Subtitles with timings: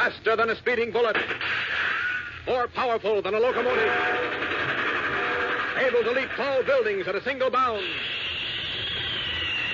[0.00, 1.14] faster than a speeding bullet,
[2.46, 3.92] more powerful than a locomotive,
[5.76, 7.84] able to leap tall buildings at a single bound.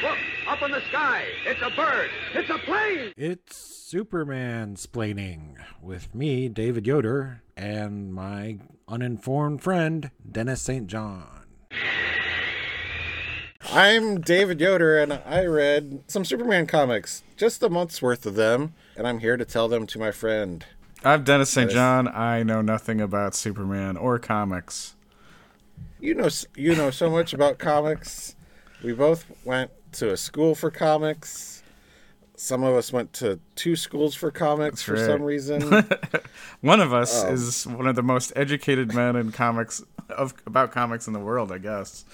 [0.03, 0.19] Look,
[0.49, 1.27] up in the sky.
[1.45, 2.11] It's a bird.
[2.35, 3.13] It's a plane.
[3.17, 8.59] It's Superman splaining with me, David Yoder, and my
[8.89, 10.89] uninformed friend, Denis St.
[10.89, 11.45] John.
[13.73, 18.75] I'm David Yoder, and I read some Superman comics, just a month's worth of them,
[18.97, 20.65] and I'm here to tell them to my friend.
[21.05, 21.71] I'm Denis St.
[21.71, 22.09] John.
[22.09, 24.95] I know nothing about Superman or comics.
[26.01, 28.35] You know, you know so much about comics.
[28.83, 31.63] We both went to a school for comics.
[32.39, 35.07] Some of us went to two schools for comics That's for right.
[35.07, 35.63] some reason.
[36.61, 37.33] One of us Oh.
[37.33, 41.51] is one of the most educated men in comics of about comics in the world,
[41.51, 42.05] I guess.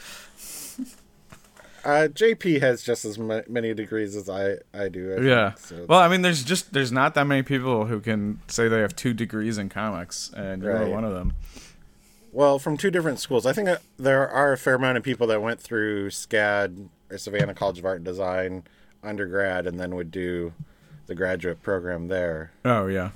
[1.85, 5.13] Uh, JP has just as ma- many degrees as I, I do.
[5.13, 5.55] I think, Yeah.
[5.55, 8.81] so- Well, I mean, there's just there's not that many people who can say they
[8.81, 10.89] have two degrees in comics, and you're Right.
[10.89, 11.33] one of them.
[12.31, 13.45] Well, from two different schools.
[13.45, 17.53] I think there are a fair amount of people that went through SCAD or Savannah
[17.55, 18.63] College of Art and Design
[19.03, 20.55] undergrad and then would do
[21.09, 23.11] the graduate program there Oh yeah.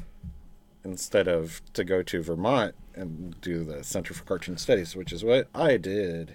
[0.85, 5.25] instead of to go to Vermont and do the Center for Cartoon Studies, which is
[5.25, 6.35] what I did.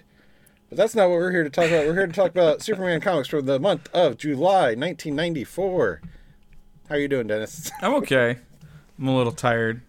[0.72, 1.84] But that's not what we're here to talk about.
[1.84, 6.00] We're here to talk about Superman comics for the month of July 1994.
[6.88, 7.70] How are you doing, Denis?
[7.82, 8.38] I'm okay.
[8.98, 9.82] I'm a little tired,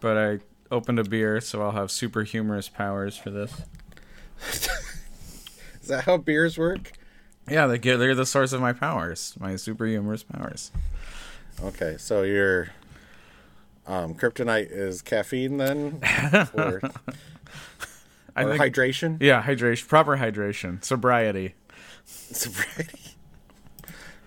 [0.00, 0.38] but I
[0.70, 3.52] opened a beer, so I'll have super humorous powers for this.
[5.82, 6.92] Is that how beers work?
[7.46, 10.70] Yeah, they get they're the source of my powers, my super humorous powers.
[11.62, 12.70] Okay, so your
[13.86, 16.00] um, kryptonite is caffeine then,
[16.54, 16.80] or,
[18.40, 21.54] I or think, hydration, yeah, hydration, proper hydration, sobriety.
[22.04, 23.16] sobriety.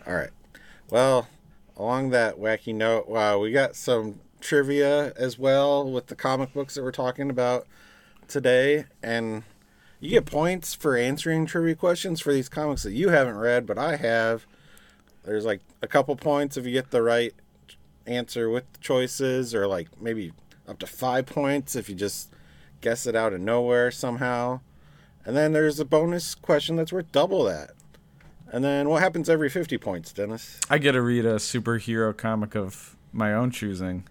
[0.05, 0.29] All right.
[0.89, 1.27] Well,
[1.77, 6.75] along that wacky note, wow, we got some trivia as well with the comic books
[6.75, 7.65] that we're talking about
[8.27, 9.43] today, and
[9.99, 13.77] you get points for answering trivia questions for these comics that you haven't read, but
[13.77, 14.45] I have.
[15.23, 17.33] There's like a couple points if you get the right
[18.05, 20.33] answer with the choices, or like maybe
[20.67, 22.29] up to five points if you just
[22.83, 24.59] guess it out of nowhere somehow.
[25.25, 27.71] And then there's a bonus question that's worth double that.
[28.51, 30.59] And then what happens every 50 points, Denis?
[30.69, 34.07] I get to read a superhero comic of my own choosing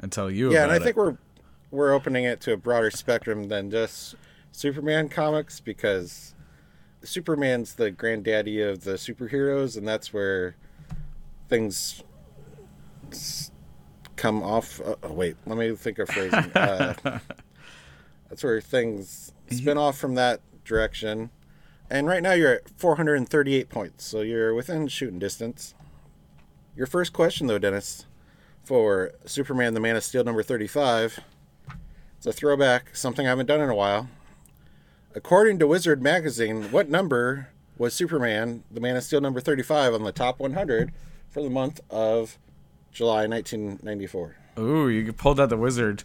[0.00, 0.96] and tell you yeah, and I think it.
[0.96, 1.16] we're
[1.70, 4.14] we're opening it to a broader spectrum than just
[4.50, 6.34] Superman comics because
[7.02, 10.56] Superman's the granddaddy of the superheroes, and that's where
[11.48, 12.02] things
[14.16, 14.80] come off.
[14.80, 16.50] Uh, oh, wait, let me think of phrasing.
[16.54, 16.94] Uh,
[18.28, 19.56] that's where things mm-hmm.
[19.56, 21.30] spin off from that direction.
[21.88, 25.74] And right now you're at 438 points, so you're within shooting distance.
[26.74, 28.06] Your first question, though, Denis,
[28.64, 31.20] for Superman the Man of Steel number 35.
[32.18, 34.08] It's a throwback, something I haven't done in a while.
[35.14, 37.48] According to Wizard Magazine, what number
[37.78, 40.92] was Superman the Man of Steel number 35 on the top 100
[41.30, 42.38] for the month of
[42.92, 44.36] July 1994?
[44.58, 46.04] Ooh, you pulled out the wizard.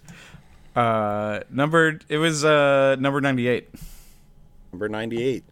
[0.76, 2.06] Uh, numbered.
[2.08, 3.70] It was uh number ninety-eight.
[4.72, 5.44] Number 98.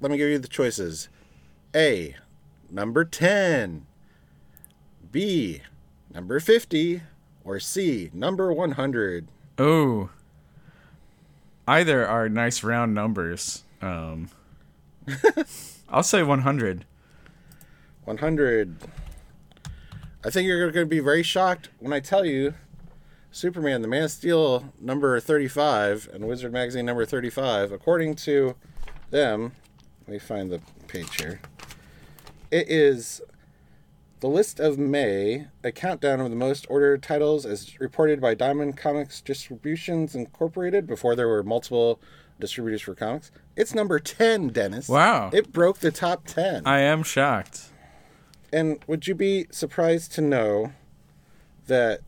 [0.00, 1.08] Let me give you the choices
[1.74, 2.16] A,
[2.68, 3.86] number 10,
[5.12, 5.62] B,
[6.12, 7.02] number 50,
[7.44, 9.28] or C, number 100.
[9.58, 10.10] Oh.
[11.68, 13.62] Either are nice round numbers.
[13.80, 14.30] Um,
[15.88, 16.84] I'll say one hundred.
[18.04, 18.76] 100.
[20.24, 22.54] I think you're going to be very shocked when I tell you
[23.36, 28.54] Superman, the Man of Steel, number 35, and Wizard Magazine, number 35, according to
[29.10, 29.52] them,
[30.06, 31.42] let me find the page here.
[32.50, 33.20] It is
[34.20, 38.78] the list of May, a countdown of the most ordered titles as reported by Diamond
[38.78, 42.00] Comics Distributions Incorporated before there were multiple
[42.40, 43.30] distributors for comics.
[43.54, 44.88] It's number 10, Denis.
[44.88, 45.28] Wow.
[45.34, 46.66] It broke the top 10.
[46.66, 47.64] I am shocked.
[48.50, 50.72] And would you be surprised to know
[51.66, 52.00] that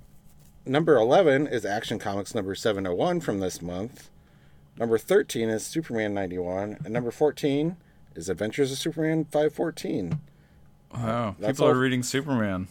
[0.68, 4.10] number 11 is Action Comics number 701 from this month?
[4.78, 6.78] Number 13 is Superman 91.
[6.84, 7.76] And number 14
[8.14, 10.20] is Adventures of Superman 514.
[10.94, 12.68] Wow, That's people all- are reading Superman.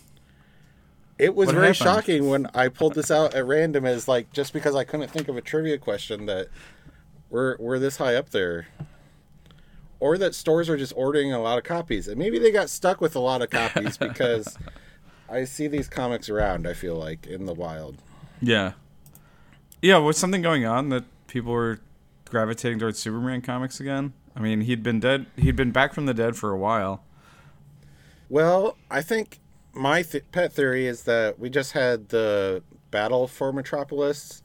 [1.20, 1.78] It was What very happened?
[1.78, 5.28] shocking when I pulled this out at random as like just because I couldn't think
[5.28, 6.48] of a trivia question that
[7.32, 8.68] we're we're this high up there.
[10.00, 12.08] Or that stores are just ordering a lot of copies.
[12.08, 14.56] And maybe they got stuck with a lot of copies because
[15.30, 17.98] I see these comics around, I feel like, in the wild.
[18.42, 18.74] Yeah,
[19.82, 19.98] yeah.
[19.98, 21.80] Was something going on that people were
[22.30, 24.14] gravitating towards Superman comics again?
[24.36, 25.26] I mean, he'd been dead.
[25.36, 27.04] He'd been back from the dead for a while.
[28.30, 29.40] Well, I think
[29.74, 34.44] my th- pet theory is that we just had the battle for Metropolis.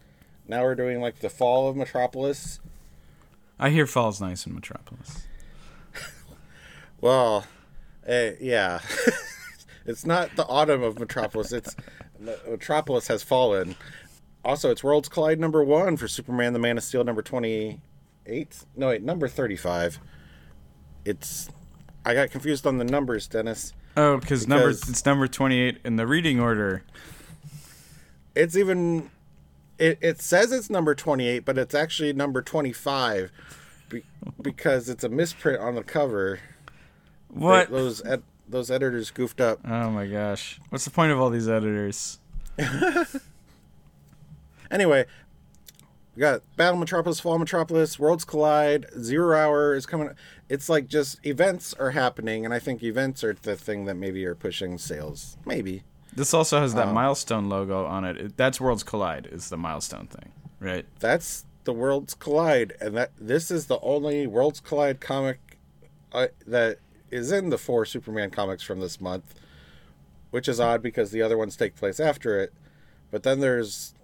[0.49, 2.61] Now we're doing like the fall of Metropolis.
[3.59, 5.27] I hear Fall's nice in Metropolis.
[7.01, 7.45] Well,
[8.07, 8.79] eh, yeah.
[9.87, 11.53] it's not the autumn of Metropolis.
[11.53, 11.77] It's
[12.19, 13.77] Metropolis has fallen.
[14.45, 18.65] Also, it's Worlds Collide number one for Superman: The Man of Steel number twenty-eight.
[18.77, 19.99] No, wait, number thirty-five.
[21.05, 21.49] It's.
[22.05, 23.73] I got confused on the numbers, Denis.
[23.97, 26.83] Oh, because number it's number twenty eight in the reading order.
[28.35, 29.11] It's even.
[29.79, 33.33] It, it says it's number 28, but it's actually number 25
[33.89, 34.05] be,
[34.41, 36.41] because it's a misprint on the cover.
[37.29, 37.71] What?
[37.71, 38.23] Those ed,
[38.53, 39.59] those editors goofed up.
[39.67, 40.61] Oh my gosh!
[40.69, 42.19] What's the point of all these editors?
[44.71, 45.05] Anyway,
[46.17, 50.11] we got Battle Metropolis, Fall Metropolis, Worlds Collide, Zero Hour is coming.
[50.49, 54.25] It's like just events are happening, and I think events are the thing that maybe
[54.25, 55.37] are pushing sales.
[55.45, 55.83] Maybe.
[56.15, 56.93] This also has that Oh.
[56.93, 58.17] milestone logo on it.
[58.19, 58.37] it.
[58.39, 59.27] That's Worlds Collide.
[59.31, 60.87] Is the milestone thing, right?
[61.01, 65.59] That's the Worlds Collide, and that this is the only Worlds Collide comic
[66.13, 66.79] uh, that
[67.13, 69.35] is in the four Superman comics from this month,
[70.31, 72.53] which is odd because the other ones take place after it.
[73.11, 73.95] But then there's,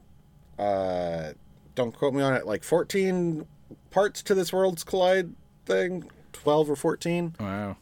[0.59, 1.33] uh,
[1.75, 3.47] don't quote me on it, like 14
[3.91, 5.35] parts to this Worlds Collide
[5.65, 7.35] thing, 12 or 14.
[7.41, 7.77] Wow.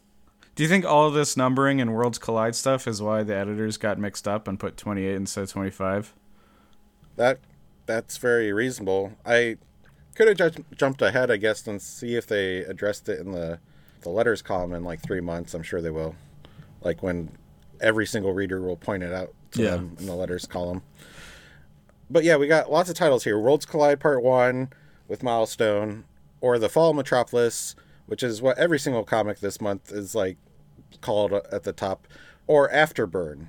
[0.55, 3.76] Do you think all of this numbering and Worlds Collide stuff is why the editors
[3.76, 6.14] got mixed up and put 28 instead of 25?
[7.17, 7.40] That
[7.84, 9.12] that's very reasonable.
[9.25, 9.56] I
[10.14, 13.58] could have just jumped ahead, I guess, and see if they addressed it in the
[14.06, 15.53] the letters column in like three months.
[15.53, 16.14] I'm sure they will.
[16.82, 17.29] Like when
[17.81, 19.70] every single reader will point it out to Yeah.
[19.73, 20.82] them in the letters column.
[22.08, 23.37] But yeah, we got lots of titles here.
[23.37, 24.69] Worlds Collide Part One
[25.08, 26.05] with Milestone,
[26.41, 27.75] or The Fall of Metropolis,
[28.06, 30.37] which is what every single comic this month is like
[31.00, 32.06] called at the top,
[32.47, 33.49] or Afterburn.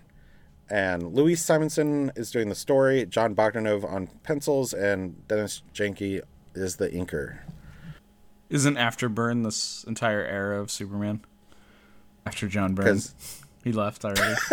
[0.71, 6.21] And Louise Simonson is doing the story, Jon Bogdanove on pencils, and Dennis Janke
[6.55, 7.37] is the inker.
[8.49, 11.21] Isn't Afterburn this entire era of Superman?
[12.25, 13.01] After John Byrne.
[13.63, 14.35] He left already.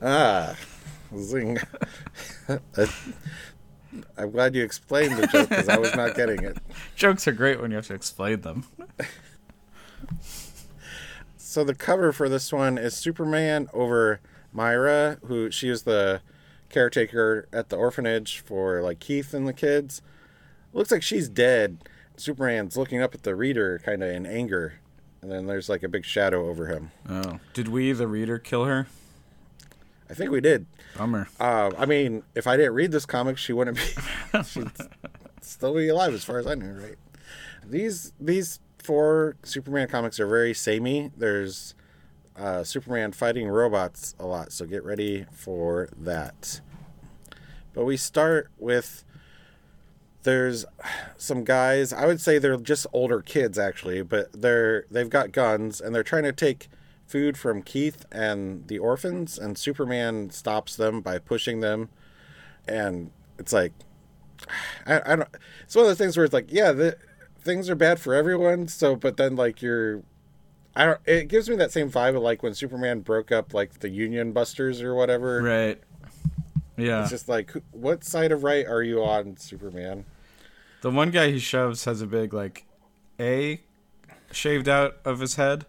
[0.00, 0.56] Ah,
[1.16, 1.58] zing.
[4.16, 6.58] I'm glad you explained the joke because I was not getting it.
[6.96, 8.64] Jokes are great when you have to explain them.
[11.36, 14.20] So the cover for this one is Superman over
[14.52, 16.20] Myra, who she was the
[16.70, 20.02] caretaker at the orphanage for like Keith and the kids.
[20.72, 21.78] Looks like she's dead.
[22.16, 24.74] Superman's looking up at the reader kind of in anger.
[25.20, 26.90] And then there's like a big shadow over him.
[27.08, 27.40] Oh.
[27.52, 28.86] Did we, the reader, kill her?
[30.10, 30.66] I think we did.
[30.96, 31.28] Bummer.
[31.38, 34.42] Uh, I mean, if I didn't read this comic, she wouldn't be.
[34.44, 34.70] she'd
[35.42, 36.96] still be alive, as far as I knew, right?
[37.64, 41.10] These these four Superman comics are very samey.
[41.16, 41.74] There's
[42.38, 46.60] uh, Superman fighting robots a lot, so get ready for that.
[47.74, 49.04] But we start with
[50.22, 50.64] there's
[51.16, 51.92] some guys.
[51.92, 56.02] I would say they're just older kids actually, but they're they've got guns and they're
[56.02, 56.68] trying to take
[57.06, 61.88] food from Keith and the orphans, and Superman stops them by pushing them,
[62.66, 63.72] and it's like
[64.86, 65.28] I, I don't.
[65.64, 66.96] It's one of those things where it's like, yeah, the
[67.40, 68.68] things are bad for everyone.
[68.68, 70.02] So, but then like you're,
[70.78, 71.00] I don't.
[71.06, 74.30] It gives me that same vibe of like when Superman broke up like the Union
[74.30, 75.42] Busters or whatever.
[75.42, 75.82] Right.
[76.76, 77.02] Yeah.
[77.02, 80.04] It's just like, what side of right are you on, Superman?
[80.82, 82.64] The one guy he shoves has a big like
[83.18, 83.60] A
[84.30, 85.66] shaved out of his head,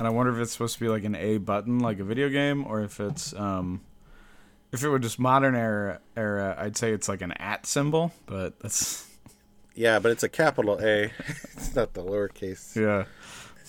[0.00, 2.28] and I wonder if it's supposed to be like an A button, like a video
[2.28, 3.82] game, or if it's um,
[4.72, 8.58] if it were just modern era era, I'd say it's like an at symbol, but
[8.58, 9.08] that's
[9.76, 11.04] Yeah, but it's a capital A.
[11.52, 13.04] it's not the lowercase yeah.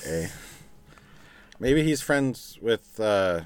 [0.07, 0.31] A.
[1.59, 2.99] Maybe he's friends with.
[2.99, 3.41] uh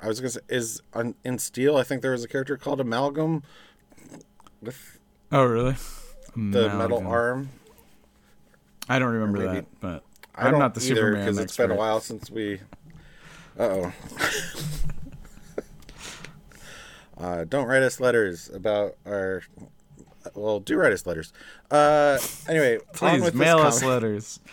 [0.00, 1.76] I was gonna say is on, in Steel.
[1.76, 3.42] I think there was a character called Amalgam
[4.60, 4.98] with
[5.32, 5.76] Oh really?
[6.36, 7.48] the metal arm.
[8.88, 10.04] I don't remember maybe- that, but
[10.34, 12.60] I I'm don't not the either Superman because it's been a while since we.
[13.58, 13.92] Uh oh.
[17.18, 19.42] uh, don't write us letters about our.
[20.34, 21.32] Well, do write us letters.
[21.70, 24.40] Uh, anyway, Please mail us letters.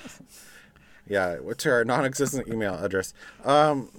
[1.12, 3.14] Yeah, what's our non-existent email address?
[3.44, 3.90] Um,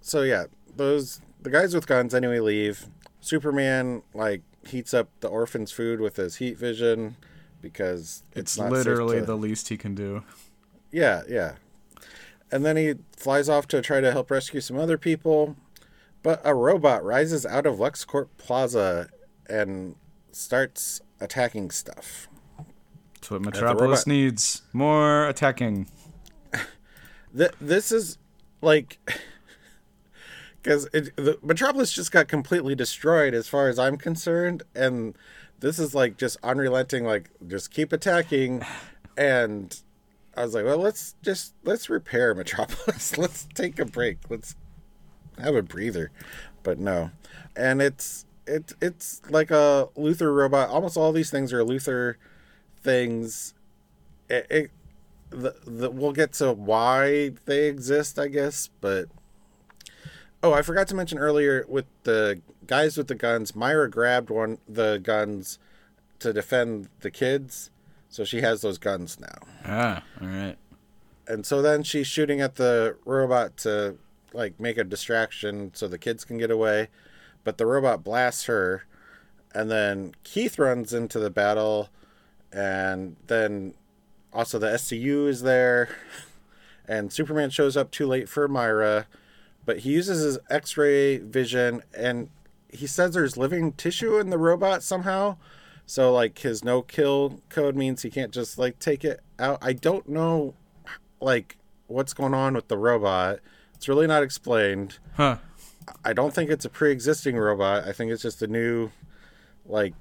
[0.00, 0.44] so yeah,
[0.76, 2.86] those the guys with guns anyway leave.
[3.20, 7.16] Superman like heats up the orphans' food with his heat vision
[7.60, 10.22] because It's safe literally to- the least he can do.
[10.92, 11.54] yeah, yeah.
[12.52, 15.56] And then he flies off to try to help rescue some other people.
[16.22, 19.08] But a robot rises out of LexCorp Plaza
[19.48, 19.96] and
[20.32, 22.28] starts attacking stuff.
[23.14, 24.62] That's what Metropolis robot- needs.
[24.72, 25.88] More attacking.
[27.38, 28.18] Th- this is
[28.60, 28.98] like
[30.62, 35.16] because the Metropolis just got completely destroyed as far as I'm concerned, and
[35.60, 37.04] this is like just unrelenting.
[37.04, 38.62] Like just keep attacking,
[39.16, 39.80] and
[40.36, 43.16] I was like, well, let's just let's repair Metropolis.
[43.18, 44.18] let's take a break.
[44.28, 44.56] Let's
[45.38, 46.10] have a breather,
[46.62, 47.12] but no,
[47.56, 50.70] and it's it it's like a Luthor robot.
[50.70, 52.16] Almost all these things are Luthor
[52.82, 53.54] things.
[54.28, 54.70] It, it
[55.30, 59.06] the, the we'll get to why they exist, I guess, but
[60.42, 63.54] oh, I forgot to mention earlier with the guys with the guns.
[63.54, 65.58] Myra grabbed one the guns
[66.20, 67.70] to defend the kids,
[68.08, 69.38] so she has those guns now.
[69.64, 70.56] Ah, all right.
[71.26, 73.96] And so then she's shooting at the robot to
[74.32, 76.88] like make a distraction so the kids can get away,
[77.44, 78.84] but the robot blasts her,
[79.54, 81.90] and then Keith runs into the battle,
[82.52, 83.74] and then
[84.38, 85.88] also the SCU is there,
[86.86, 89.08] and Superman shows up too late for Myra,
[89.66, 92.30] but he uses his X-ray vision and
[92.72, 95.38] he says there's living tissue in the robot somehow.
[95.86, 99.58] So like his no kill code means he can't just like take it out.
[99.60, 100.54] I don't know
[101.20, 101.56] like
[101.88, 103.40] what's going on with the robot.
[103.74, 104.98] It's really not explained.
[105.14, 105.38] Huh.
[106.04, 107.88] I don't think it's a pre-existing robot.
[107.88, 108.92] I think it's just a new
[109.66, 109.94] like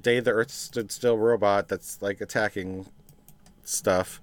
[0.00, 2.86] day the earth stood still robot that's like attacking
[3.68, 4.20] stuff.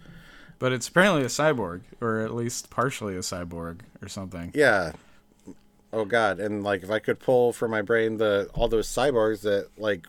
[0.59, 4.51] But it's apparently a cyborg, or at least partially a cyborg, or something.
[4.53, 4.93] Yeah.
[5.93, 9.41] Oh god, and like if I could pull from my brain the all those cyborgs
[9.41, 10.07] that like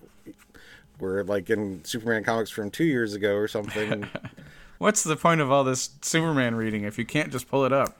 [1.00, 4.08] were like in Superman comics from 2 years ago or something.
[4.78, 7.96] What's the point of all this Superman reading if you can't just pull it up?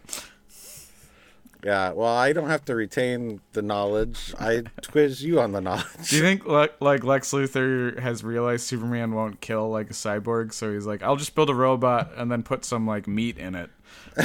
[1.65, 4.35] Yeah, well, I don't have to retain the knowledge.
[4.39, 6.09] I quiz you on the knowledge.
[6.09, 10.53] Do you think like like Lex Luthor has realized Superman won't kill like a cyborg,
[10.53, 13.55] so he's like, I'll just build a robot and then put some like meat in
[13.55, 13.71] it.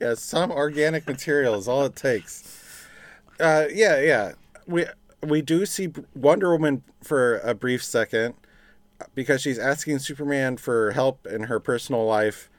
[0.00, 2.86] yeah, some organic material is all it takes.
[3.38, 4.32] Uh, yeah, yeah.
[4.66, 4.86] We
[5.22, 8.34] we do see Wonder Woman for a brief second
[9.14, 12.50] because she's asking Superman for help in her personal life,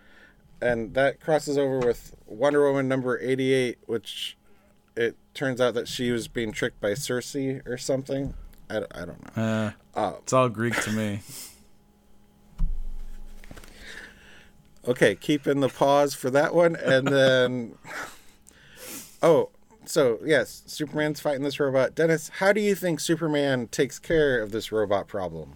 [0.62, 4.38] and that crosses over with Wonder Woman number eighty-eight, which
[4.96, 8.34] it turns out that she was being tricked by Circe or something.
[8.70, 9.44] I, I don't know.
[9.44, 11.22] Uh, Uh, it's all Greek to me.
[14.88, 17.76] Okay, keep in the pause for that one, and then
[19.22, 19.50] oh,
[19.86, 21.96] so yes, Superman's fighting this robot.
[21.96, 25.56] Denis, how do you think Superman takes care of this robot problem?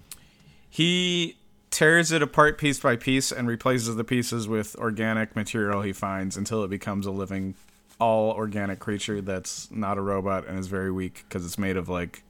[0.70, 1.38] He
[1.74, 6.38] tears it apart piece by piece and replaces the pieces with organic material he finds
[6.38, 7.56] until it becomes a living,
[8.00, 11.90] all organic creature that's not a robot and is very weak because it's made of
[11.90, 12.24] like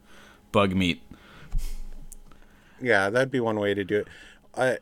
[0.54, 1.04] bug meat.
[2.82, 4.06] Yeah, that'd be one way to do
[4.56, 4.82] it.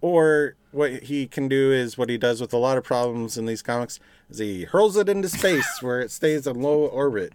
[0.00, 3.46] Or what he can do is what he does with a lot of problems in
[3.46, 3.98] these comics
[4.30, 7.32] is he hurls it into space where it stays in low orbit,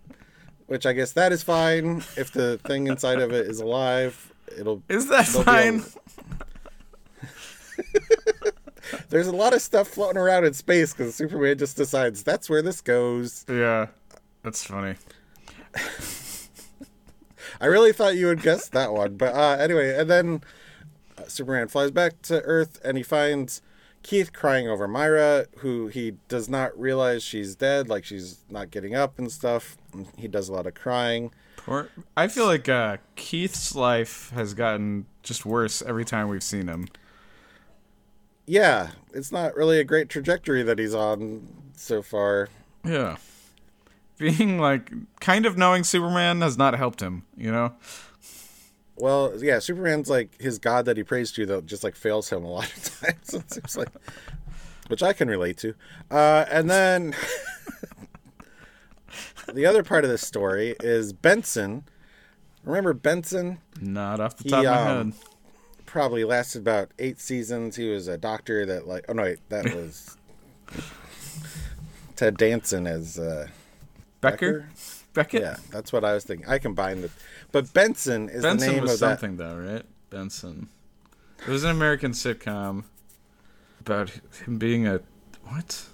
[0.67, 4.31] which I guess that is fine if the thing inside of it is alive.
[4.57, 5.75] It'll Is that fine?
[5.79, 5.85] able-
[9.09, 12.61] There's a lot of stuff floating around in space because Superman just decides that's where
[12.61, 13.45] this goes.
[13.49, 13.87] Yeah,
[14.43, 14.95] that's funny.
[17.61, 20.41] I really thought you would guess that one, but uh, anyway, and then
[21.17, 23.61] uh, Superman flies back to Earth and he finds
[24.01, 28.95] Keith crying over Myra, who he does not realize she's dead, like she's not getting
[28.95, 29.77] up and stuff.
[29.93, 31.31] And He does a lot of crying.
[31.55, 36.67] Poor, I feel like uh, Keith's life has gotten just worse every time we've seen
[36.67, 36.87] him.
[38.45, 42.49] Yeah, it's not really a great trajectory that he's on so far.
[42.83, 43.17] Yeah.
[44.17, 47.73] Being like kind of knowing Superman has not helped him, you know?
[48.97, 52.43] Well, yeah, Superman's like his god that he prays to that just like fails him
[52.43, 53.33] a lot of times.
[53.33, 53.89] it seems like,
[54.87, 55.73] which I can relate to.
[56.11, 57.15] Uh, and then
[59.53, 61.85] the other part of this story is Benson.
[62.63, 63.59] Remember Benson?
[63.81, 65.21] Not off the He, top of my um, head.
[65.93, 67.75] Probably lasted about eight seasons.
[67.75, 69.05] He was a doctor that like.
[69.07, 70.17] Oh no, wait, that was
[72.15, 73.47] Ted Danson as uh,
[74.19, 74.67] Becker?
[75.13, 75.43] Beckett?
[75.43, 76.49] Yeah, that's what I was thinking.
[76.49, 77.11] I combined it,
[77.51, 79.19] but Benson is the name was of that.
[79.19, 79.83] something though, right?
[80.09, 80.67] Benson.
[81.45, 82.85] It was an American sitcom
[83.79, 84.09] about
[84.47, 84.99] him being a
[85.43, 85.85] what?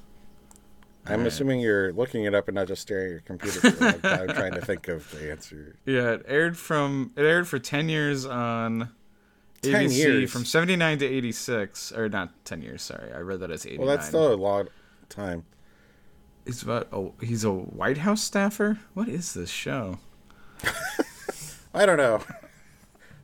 [1.07, 3.71] I'm assuming you're looking it up and not just staring at your computer.
[3.71, 5.75] For like, I'm trying to think of the answer.
[5.85, 8.91] Yeah, it aired from it aired for ten years on
[9.61, 10.31] 10 ABC years?
[10.31, 12.81] from seventy nine to eighty six, or not ten years.
[12.81, 13.87] Sorry, I read that as eighty nine.
[13.87, 14.67] Well, that's still a long
[15.09, 15.45] time.
[16.45, 18.79] He's about oh, he's a White House staffer.
[18.93, 19.99] What is this show?
[21.73, 22.21] I don't know.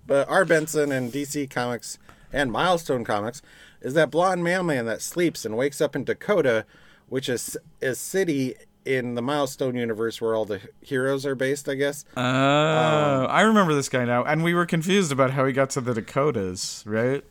[0.07, 0.45] But R.
[0.45, 1.97] Benson and DC Comics
[2.31, 3.41] and Milestone Comics
[3.81, 6.65] is that blonde mailman that sleeps and wakes up in Dakota,
[7.07, 11.75] which is a city in the Milestone universe where all the heroes are based, I
[11.75, 12.05] guess.
[12.15, 15.81] Oh, I remember this guy now, and we were confused about how he got to
[15.81, 17.23] the Dakotas, right?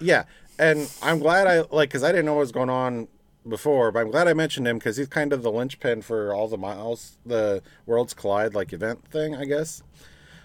[0.00, 0.24] Yeah,
[0.58, 3.08] and I'm glad I like because I didn't know what was going on
[3.48, 6.48] before, but I'm glad I mentioned him because he's kind of the linchpin for all
[6.48, 9.82] the miles, the Worlds Collide like event thing, I guess.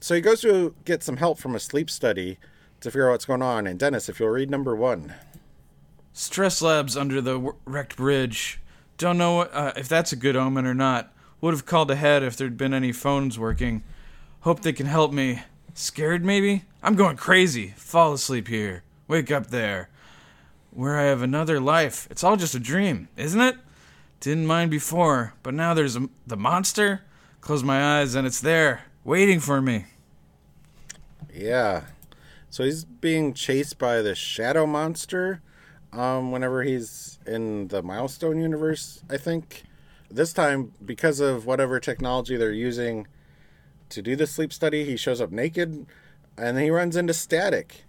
[0.01, 2.37] So he goes to get some help from a sleep study
[2.81, 3.67] to figure out what's going on.
[3.67, 5.13] And Denis, if you'll read number one.
[6.13, 8.59] Stress labs under the w- wrecked bridge.
[8.99, 11.13] Don't know uh, if that's a good omen or not.
[11.39, 13.81] Would have called ahead if there'd been any phones working.
[14.41, 15.41] Hope they can help me.
[15.73, 16.65] Scared maybe?
[16.83, 17.73] I'm going crazy.
[17.77, 18.83] Fall asleep here.
[19.07, 19.89] Wake up there.
[20.71, 22.09] Where I have another life.
[22.11, 23.55] It's all just a dream, isn't it?
[24.19, 27.03] Didn't mind before, but now there's a, the monster.
[27.39, 29.85] Close my eyes and it's there, waiting for me.
[31.33, 31.83] Yeah.
[32.49, 35.41] So he's being chased by the shadow monster
[35.93, 39.63] um, whenever he's in the milestone universe, I think.
[40.11, 43.07] This time, because of whatever technology they're using
[43.89, 45.85] to do the sleep study, he shows up naked
[46.37, 47.85] and he runs into Static.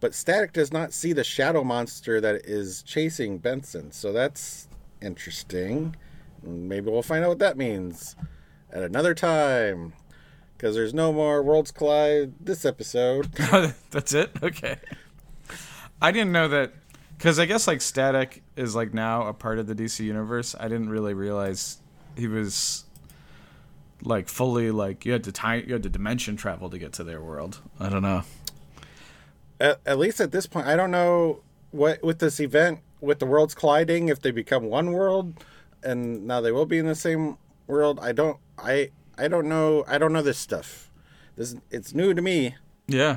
[0.00, 3.92] But Static does not see the shadow monster that is chasing Benson.
[3.92, 4.68] So that's
[5.00, 5.96] interesting.
[6.42, 8.16] Maybe we'll find out what that means
[8.70, 9.94] at another time
[10.56, 13.32] because there's no more Worlds Collide this episode.
[13.90, 14.30] That's it?
[14.42, 14.76] Okay.
[16.00, 16.72] I didn't know that
[17.24, 20.54] because I guess like Static is like now a part of the DC universe.
[20.60, 21.78] I didn't really realize
[22.18, 22.84] he was
[24.02, 27.02] like fully like you had to time you had to dimension travel to get to
[27.02, 27.62] their world.
[27.80, 28.24] I don't know.
[29.58, 31.40] at, at least at this point, I don't know
[31.70, 35.42] what with this event with the worlds colliding if they become one world,
[35.82, 37.98] and now they will be in the same world.
[38.02, 38.36] I don't.
[38.58, 39.82] I I don't know.
[39.88, 40.90] I don't know this stuff.
[41.36, 43.16] This it's new to me, Yeah.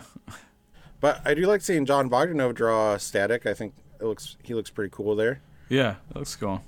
[1.01, 3.45] but I do like seeing Jon Bogdanove draw Static.
[3.45, 5.42] I think it looks he looks pretty cool there.
[5.70, 6.63] Yeah, that looks cool.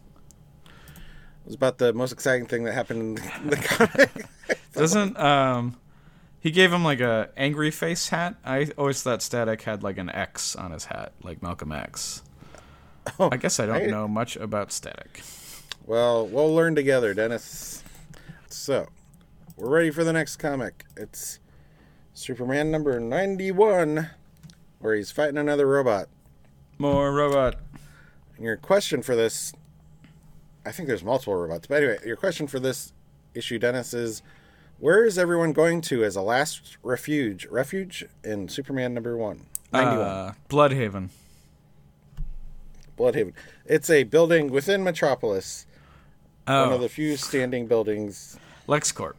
[0.65, 4.25] It was about the most exciting thing that happened in the comic.
[4.73, 5.77] Doesn't um
[6.39, 8.35] he gave him like a angry face hat?
[8.45, 12.23] I always thought Static had like an X on his hat, like Malcolm X.
[13.19, 15.21] I guess I don't I- know much about Static.
[15.85, 17.83] Well, we'll learn together, Denis.
[18.47, 18.87] So,
[19.57, 20.85] we're ready for the next comic.
[20.95, 21.39] It's
[22.13, 24.09] Superman number 91,
[24.77, 26.07] where he's fighting another robot.
[26.79, 27.55] More robot.
[28.39, 29.53] Your question for this
[30.65, 32.93] I think there's multiple robots, but anyway, your question for this
[33.33, 34.21] issue, Denis, is
[34.77, 37.45] where is everyone going to as a last refuge?
[37.47, 39.45] Refuge in Superman number one.
[39.73, 39.99] 91.
[40.05, 41.09] Uh, Blüdhaven.
[42.97, 43.33] Blüdhaven.
[43.65, 45.65] It's a building within Metropolis.
[46.45, 48.37] One Oh, of the few standing buildings
[48.67, 49.13] LexCorp.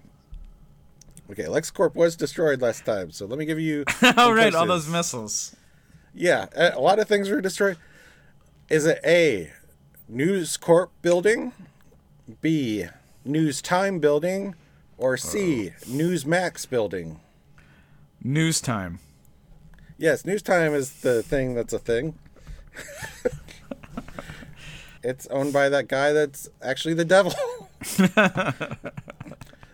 [1.31, 3.85] Okay, LexCorp was destroyed last time, so let me give you.
[4.03, 5.55] oh some right, all those missiles.
[6.15, 7.77] Yeah, a lot of things were destroyed.
[8.69, 9.53] Is it A,
[10.09, 11.53] News Corp building,
[12.41, 12.87] B,
[13.25, 14.55] News Time building,
[14.99, 17.21] or C, News Max building?
[18.23, 18.99] News time.
[19.99, 22.19] Yes, News Time is the thing that's a thing.
[25.03, 27.33] it's owned by that guy that's actually the devil.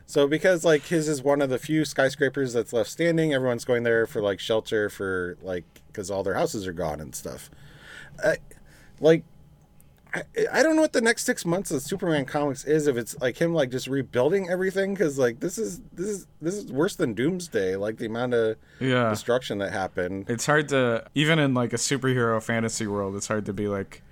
[0.06, 3.82] so because like his is one of the few skyscrapers that's left standing, everyone's going
[3.82, 7.50] there for like shelter for like because all their houses are gone and stuff.
[8.24, 8.36] I,
[9.00, 9.24] like
[10.14, 13.18] I, I don't know what the next six months of Superman comics is if it's
[13.20, 16.94] like him like just rebuilding everything because like this is this is this is worse
[16.96, 19.10] than Doomsday like the amount of Yeah.
[19.10, 20.26] destruction that happened.
[20.30, 24.02] It's hard to even in like a superhero fantasy world, it's hard to be like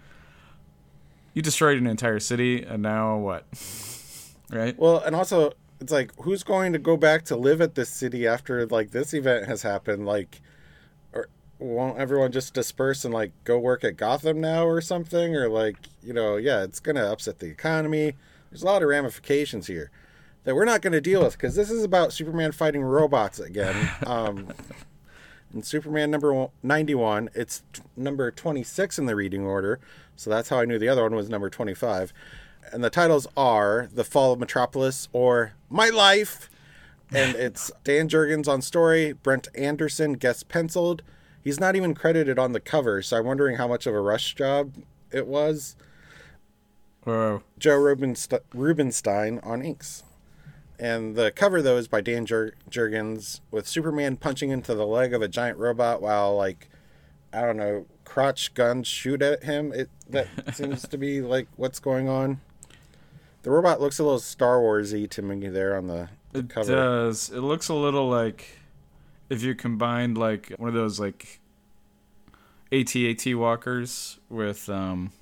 [1.32, 3.46] you destroyed an entire city and now what?
[4.50, 4.78] right?
[4.78, 5.52] Well, and also
[5.84, 9.14] it's like who's going to go back to live at this city after like this
[9.14, 10.06] event has happened?
[10.06, 10.40] Like,
[11.12, 15.36] or won't everyone just disperse and like go work at Gotham now or something?
[15.36, 18.14] Or like you know, yeah, it's gonna upset the economy.
[18.50, 19.90] There's a lot of ramifications here
[20.44, 23.90] that we're not going to deal with because this is about Superman fighting robots again.
[24.06, 24.52] Um,
[25.52, 29.78] in Superman number 91, it's t- number 26 in the reading order,
[30.16, 32.12] so that's how I knew the other one was number 25.
[32.72, 36.50] And the titles are The Fall of Metropolis or My Life.
[37.12, 41.02] And it's Dan Jurgens on story, Brent Anderson guest penciled.
[41.42, 44.34] He's not even credited on the cover, so I'm wondering how much of a rush
[44.34, 44.72] job
[45.12, 45.76] it was.
[47.04, 47.42] Whoa.
[47.58, 50.04] Joe Rubenst- Rubinstein on inks.
[50.78, 55.12] And the cover, though, is by Dan Jur- Jurgens with Superman punching into the leg
[55.14, 56.68] of a giant robot while, like,
[57.32, 59.72] I don't know, crotch guns shoot at him.
[59.72, 62.40] It That seems to be, like, what's going on.
[63.44, 66.72] The robot looks a little Star Warsy to me there on the, the It cover.
[66.74, 67.28] does.
[67.30, 68.58] It looks a little like
[69.28, 71.40] if you combined like one of those like
[72.72, 75.12] AT-AT walkers with um,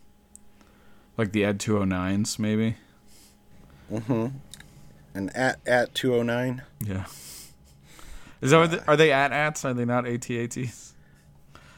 [1.16, 2.76] like the Ed 209s, maybe.
[3.90, 6.62] And at at two oh nine.
[6.80, 7.04] Yeah.
[8.40, 9.64] Is that what the, are they at ats?
[9.64, 10.94] Are they not AT-ATs?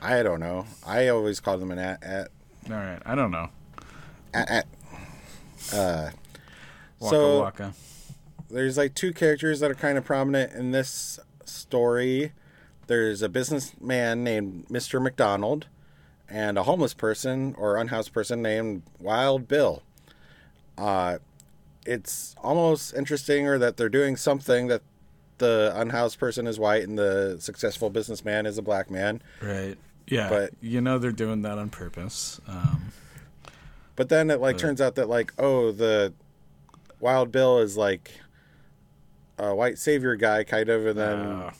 [0.01, 0.67] I don't know.
[0.87, 2.29] I always call them an at at
[2.71, 3.49] All right, I don't know.
[4.35, 4.51] at.
[4.51, 4.67] at.
[5.73, 6.11] Uh,
[7.05, 7.73] Waka So- waka.
[8.51, 12.33] there's like two characters that are kind of prominent in this story.
[12.87, 15.01] There's a businessman named Mr.
[15.03, 15.67] McDonald
[16.29, 19.83] and a homeless person or unhoused person named Wild Bill.
[20.77, 21.19] Uh,
[21.87, 24.83] it's almost interesting or that they're doing something that
[25.39, 29.21] the unhoused person is white and the successful businessman is a black man.
[29.43, 29.77] Right.
[30.07, 30.29] Yeah.
[30.29, 32.41] But- you know they're doing that on purpose.
[32.47, 32.93] Um,
[33.97, 36.13] But then it like turns out that like oh the
[37.05, 38.13] Wild Bill is like
[39.37, 41.53] a white savior guy kind of and then uh,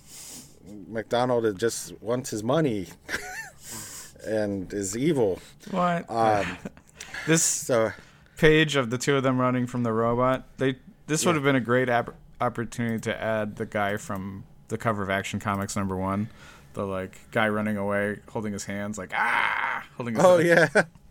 [0.89, 2.87] McDonald just wants his money
[4.27, 5.39] and is evil.
[5.71, 6.11] what?
[6.11, 6.57] Um,
[7.27, 7.93] this so
[8.39, 10.47] page of the two of them running from the robot.
[10.57, 10.77] They
[11.09, 15.03] this would have been a great ap- opportunity to add the guy from the cover
[15.03, 16.31] of Action Comics number one,
[16.73, 20.15] the like guy running away, holding his hands like ah, holding.
[20.15, 20.71] His oh head.
[20.75, 20.85] yeah.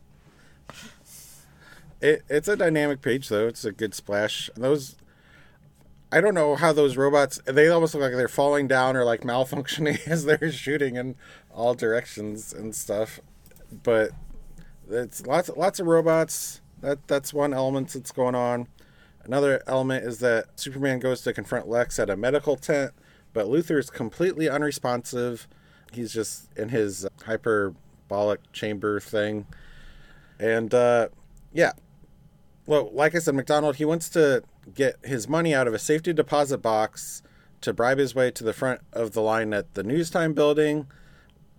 [2.03, 3.47] It, it's a dynamic page though.
[3.47, 4.49] It's a good splash.
[4.55, 4.97] Those
[6.11, 9.21] I don't know how those robots they almost look like they're falling down or like
[9.21, 11.15] malfunctioning as they're shooting in
[11.49, 13.21] all directions and stuff.
[13.83, 14.11] But
[14.89, 16.59] it's lots lots of robots.
[16.81, 18.67] That that's one element that's going on.
[19.23, 22.91] Another element is that Superman goes to confront Lex at a medical tent,
[23.31, 25.47] but Luthor is completely unresponsive.
[25.93, 29.47] He's just in his hyperbolic chamber thing.
[30.37, 31.07] And uh,
[31.53, 31.71] yeah,
[32.65, 36.13] well, like I said, McDonald, he wants to get his money out of a safety
[36.13, 37.21] deposit box
[37.61, 40.87] to bribe his way to the front of the line at the Newstime building,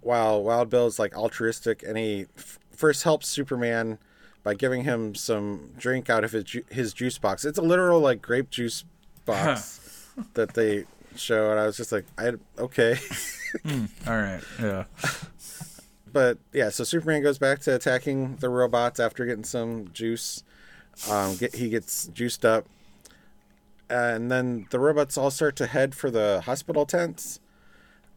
[0.00, 3.98] while Wild Bill is like altruistic and he f- first helps Superman
[4.42, 7.44] by giving him some drink out of his ju- his juice box.
[7.44, 8.84] It's a literal like grape juice
[9.24, 10.84] box that they
[11.16, 12.96] show, and I was just like, I okay.
[13.64, 14.42] Hmm, all right.
[14.60, 14.84] Yeah.
[16.12, 20.42] but yeah, so Superman goes back to attacking the robots after getting some juice.
[21.11, 22.66] Um, get, he gets juiced up,
[23.90, 27.40] and then the robots all start to head for the hospital tents.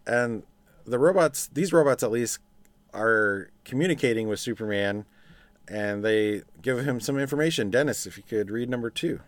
[0.06, 0.44] And
[0.86, 2.40] the robots, these robots at least,
[2.94, 5.06] are communicating with Superman,
[5.68, 7.70] and they give him some information.
[7.70, 9.20] Denis, if you could read number two.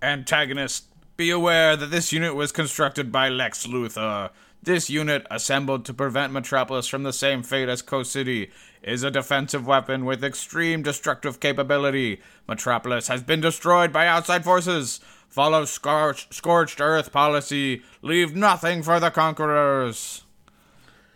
[0.00, 0.86] Antagonist,
[1.16, 4.30] be aware that this unit was constructed by Lex Luthor.
[4.64, 8.50] This unit, assembled to prevent Metropolis from the same fate as Coast City,
[8.82, 12.22] is a defensive weapon with extreme destructive capability.
[12.48, 15.00] Metropolis has been destroyed by outside forces.
[15.28, 17.82] Follow scorch- scorched earth policy.
[18.00, 20.22] Leave nothing for the conquerors.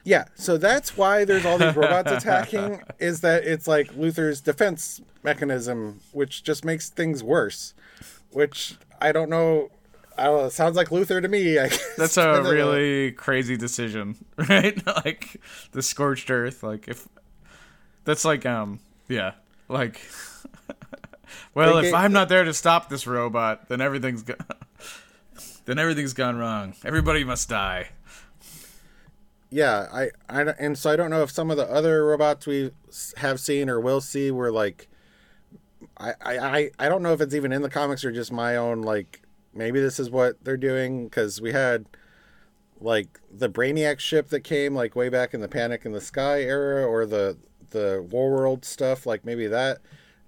[0.05, 2.83] Yeah, so that's why there's all these robots attacking.
[2.99, 7.73] Is that it's like Luthor's defense mechanism, which just makes things worse.
[8.31, 9.71] Which I don't know.
[10.19, 11.59] I don't know, it sounds like Luthor to me.
[11.59, 11.97] I guess.
[11.97, 14.85] That's a really crazy decision, right?
[15.05, 15.41] like
[15.73, 16.63] the scorched earth.
[16.63, 17.09] Like if
[18.05, 19.33] that's like um yeah
[19.69, 20.01] like
[21.55, 24.35] well They if I'm not there to stop this robot, then everything's go-
[25.67, 26.75] then everything's gone wrong.
[26.85, 27.91] Everybody must die.
[29.51, 32.71] Yeah, I, I and so I don't know if some of the other robots we
[33.17, 34.89] have seen or will see were like.
[35.97, 38.83] I, I- I don't know if it's even in the comics or just my own
[38.83, 39.21] like
[39.55, 41.87] maybe this is what they're doing because we had
[42.81, 46.43] like the Brainiac ship that came like way back in the Panic in the Sky
[46.43, 47.37] era or the
[47.71, 49.79] the War World stuff like maybe that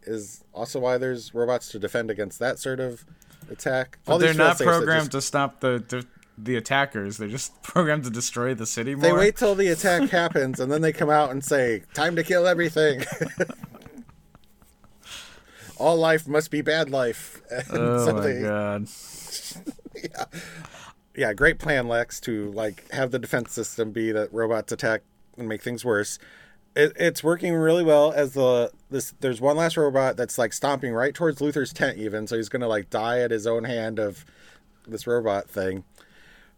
[0.02, 3.04] is also why there's robots to defend against that sort of
[3.50, 3.98] attack.
[4.04, 6.06] But All they're not programmed just- to stop the, the
[6.42, 7.18] the attackers.
[7.18, 9.02] They're just programmed to destroy the city more.
[9.02, 12.24] They wait till the attack happens and then they come out and say, "Time to
[12.24, 13.04] kill everything."
[15.80, 17.40] All life must be bad life.
[17.50, 18.88] And Oh so my they- god.
[20.02, 20.24] yeah,
[21.16, 25.02] Yeah, great plan, Lex, to like have the defense system be that robots attack
[25.38, 26.18] and make things worse.
[26.76, 29.12] It, it's working really well as the this.
[29.20, 32.68] There's one last robot that's like stomping right towards Luthor's tent, even so he's gonna
[32.68, 34.24] like die at his own hand of
[34.86, 35.82] this robot thing.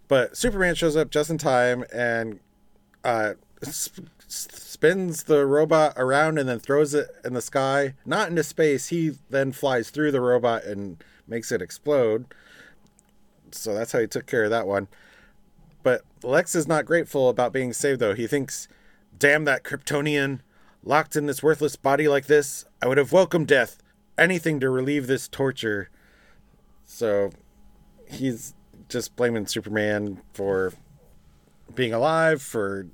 [0.08, 2.40] But Superman shows up just in time and
[3.04, 4.04] uh, sp-
[4.82, 8.88] spins the robot around and then throws it in the sky, not into space.
[8.88, 12.26] He then flies through the robot and makes it explode.
[13.52, 14.88] So that's how he took care of that one.
[15.84, 18.16] But Lex is not grateful about being saved, though.
[18.16, 18.66] He thinks,
[19.16, 20.40] damn that Kryptonian.
[20.82, 23.78] Locked in this worthless body like this, I would have welcomed death.
[24.18, 25.90] Anything to relieve this torture.
[26.86, 27.30] So
[28.10, 28.54] he's
[28.88, 30.72] just blaming Superman for
[31.72, 32.88] being alive, for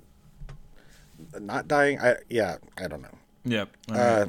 [1.40, 2.00] not dying.
[2.00, 3.18] I yeah, I don't know.
[3.44, 3.68] Yep.
[3.90, 4.26] Uh.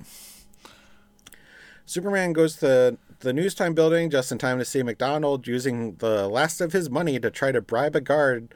[1.86, 6.28] Superman goes to the News Time building just in time to see McDonald using the
[6.28, 8.54] last of his money to try to bribe a guard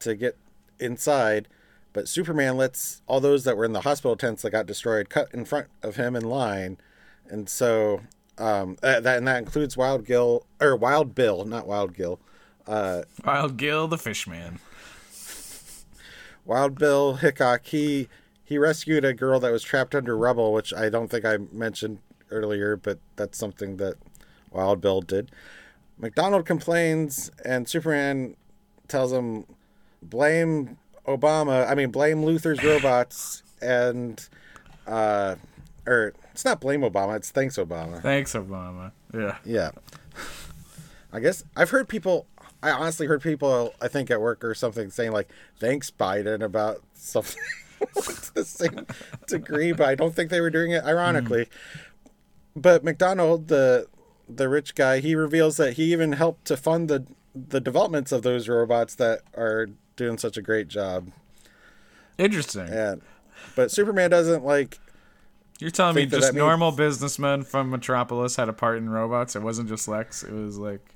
[0.00, 0.38] to get
[0.80, 1.48] inside.
[1.92, 5.28] But Superman lets all those that were in the hospital tents that got destroyed cut
[5.34, 6.78] in front of him in line,
[7.28, 8.00] and so
[8.38, 12.18] um, uh, that and that includes Wild Gill or Wild Bill, not Wild Gill.
[13.24, 14.60] Wild Gill the Fishman.
[16.44, 18.08] Wild Bill Hickok, he
[18.44, 21.98] he rescued a girl that was trapped under rubble, which I don't think I mentioned
[22.30, 23.94] earlier, but that's something that
[24.50, 25.30] Wild Bill did.
[25.98, 28.36] McDonald complains, and Superman
[28.88, 29.46] tells him
[30.02, 31.68] blame Obama.
[31.70, 34.28] I mean, blame Luthor's robots, and
[34.86, 35.36] uh,
[35.86, 38.02] or it's not blame Obama, it's thanks Obama.
[38.02, 38.92] Thanks, Obama.
[39.14, 39.36] Yeah.
[39.44, 39.70] Yeah.
[41.12, 42.26] I guess I've heard people.
[42.62, 43.74] I honestly heard people.
[43.80, 47.42] I think at work or something saying like, "Thanks Biden" about something
[47.80, 48.86] to the same
[49.26, 51.46] degree, but I don't think they were doing it ironically.
[51.46, 51.48] Mm.
[52.54, 53.86] But McDonald, the
[54.28, 58.22] the rich guy, he reveals that he even helped to fund the the developments of
[58.22, 61.10] those robots that are doing such a great job.
[62.18, 62.68] Interesting.
[62.68, 62.96] Yeah,
[63.56, 64.78] but Superman doesn't like
[65.58, 68.88] You're telling me that just that means- normal businessmen from Metropolis had a part in
[68.90, 69.34] robots?
[69.34, 70.22] It wasn't just Lex.
[70.22, 70.94] It was like.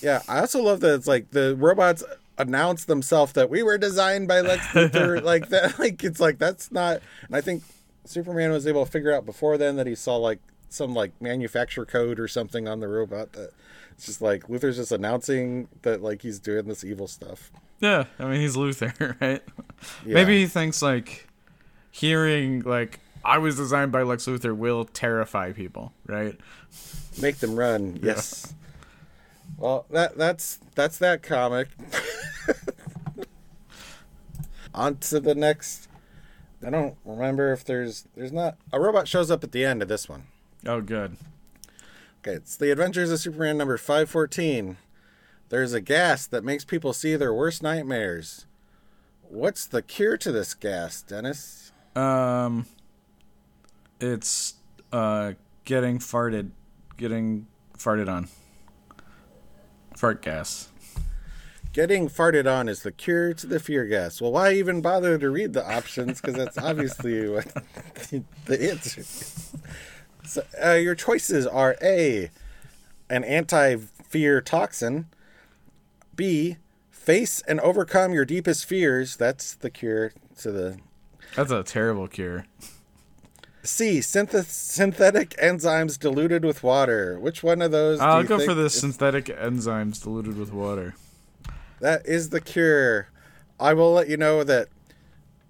[0.00, 2.02] Yeah, I also love that it's like the robots
[2.36, 5.22] announce themselves that we were designed by Lex Luthor.
[5.22, 7.00] like that, like it's like that's not.
[7.26, 7.62] And I think
[8.04, 11.86] Superman was able to figure out before then that he saw like some like manufacturer
[11.86, 13.50] code or something on the robot that
[13.92, 17.50] it's just like Luthor's just announcing that like he's doing this evil stuff.
[17.80, 19.42] Yeah, I mean he's Luthor, right?
[20.04, 20.14] Yeah.
[20.14, 21.28] Maybe he thinks like
[21.90, 26.38] hearing like I was designed by Lex Luthor will terrify people, right?
[27.22, 28.00] make them run.
[28.02, 28.52] Yes.
[29.56, 31.68] Well, that that's that's that comic.
[34.74, 35.88] On to the next.
[36.66, 39.88] I don't remember if there's there's not a robot shows up at the end of
[39.88, 40.24] this one.
[40.66, 41.16] Oh, good.
[42.20, 44.78] Okay, it's the Adventures of Superman number 514.
[45.50, 48.46] There's a gas that makes people see their worst nightmares.
[49.22, 51.72] What's the cure to this gas, Denis?
[51.94, 52.66] Um,
[54.00, 54.54] it's
[54.92, 56.50] uh getting farted,
[56.96, 57.46] getting
[57.78, 58.28] farted on.
[59.96, 60.68] Fart gas.
[61.72, 64.20] Getting farted on is the cure to the fear gas.
[64.20, 66.20] Well, why even bother to read the options?
[66.20, 67.46] Because that's obviously what
[68.46, 69.56] the answer is.
[70.24, 72.30] So, uh, your choices are A,
[73.10, 75.06] an anti fear toxin,
[76.14, 76.58] B,
[76.90, 79.16] face and overcome your deepest fears.
[79.16, 80.78] That's the cure to the.
[81.34, 82.46] That's a terrible cure.
[83.64, 87.18] C, synth- synthetic enzymes diluted with water.
[87.18, 87.98] Which one of those?
[87.98, 90.94] I'll you go for the synthetic enzymes diluted with water.
[91.80, 93.08] That is the cure.
[93.58, 94.68] I will let you know that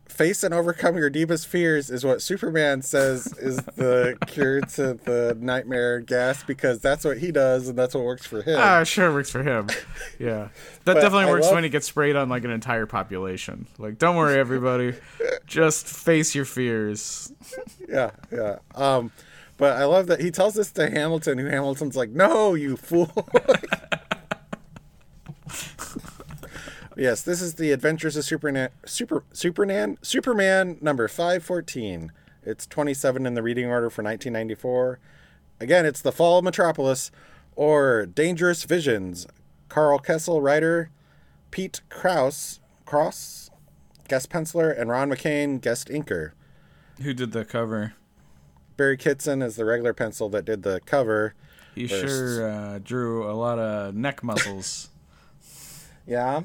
[0.08, 5.36] face and overcome your deepest fears is what Superman says is the cure to the
[5.40, 8.58] nightmare gas because that's what he does and that's what works for him.
[8.60, 9.68] Ah, sure works for him.
[10.20, 10.48] Yeah,
[10.84, 13.66] that definitely I works love- when he gets sprayed on like an entire population.
[13.78, 14.94] Like, don't worry, everybody,
[15.46, 17.32] just face your fears.
[17.88, 18.58] yeah, yeah.
[18.74, 19.10] Um,
[19.56, 23.10] but I love that he tells this to Hamilton, who Hamilton's like, "No, you fool."
[26.96, 32.12] yes, this is the Adventures of Superman, Super Superman, Superman number five fourteen.
[32.42, 34.98] It's twenty seven in the reading order for nineteen ninety four.
[35.60, 37.10] Again, it's the Fall of Metropolis,
[37.56, 39.26] or Dangerous Visions.
[39.68, 40.90] Karl Kesel, writer.
[41.50, 43.48] Pete Krause, Cross,
[44.08, 46.32] guest penciler, and Ron McCain, guest inker.
[47.00, 47.94] Who did the cover?
[48.76, 51.34] Barry Kitson is the regular pencil that did the cover.
[51.76, 52.02] He First.
[52.02, 54.90] sure uh, drew a lot of neck muscles.
[56.06, 56.42] Yeah.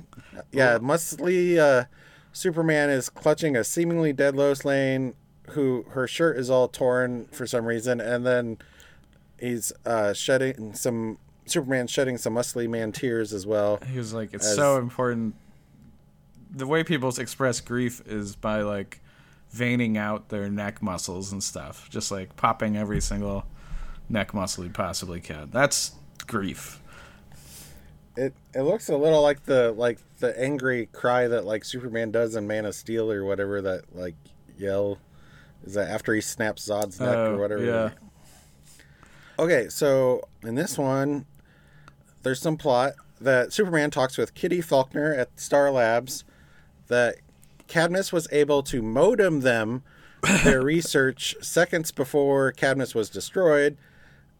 [0.51, 1.85] Yeah, muscly uh,
[2.31, 5.15] Superman is clutching a seemingly dead Lois Lane,
[5.49, 8.57] who her shirt is all torn for some reason, and then
[9.39, 11.17] he's uh, shedding some.
[11.45, 13.79] Superman shedding some muscly man tears as well.
[13.91, 15.33] He was like, it's As- so important.
[16.51, 19.01] The way people express grief is by like
[19.49, 23.45] veining out their neck muscles and stuff, just like popping every single
[24.09, 25.49] neck muscle you possibly can.
[25.51, 25.93] That's
[26.27, 26.81] grief.
[28.17, 32.35] It it looks a little like the like the angry cry that like Superman does
[32.35, 34.15] in Man of Steel or whatever that like
[34.57, 34.97] yell
[35.65, 37.63] is that after he snaps Zod's neck Oh, or whatever.
[37.63, 37.89] yeah.
[39.37, 41.25] Okay, so in this one,
[42.23, 46.23] there's some plot that Superman talks with Kitty Faulkner at Star Labs
[46.87, 47.17] that
[47.67, 49.83] Cadmus was able to modem them
[50.43, 53.77] their research seconds before Cadmus was destroyed,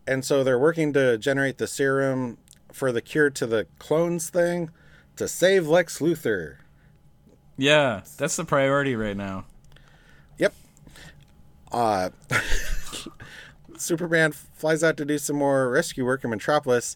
[0.05, 2.37] and so they're working to generate the serum
[2.71, 4.71] for the cure to the clones thing
[5.15, 6.57] to save Lex Luthor.
[7.57, 9.45] Yeah, that's the priority right now.
[10.37, 10.53] Yep.
[11.71, 12.09] Uh,
[13.77, 16.95] Superman flies out to do some more rescue work in Metropolis,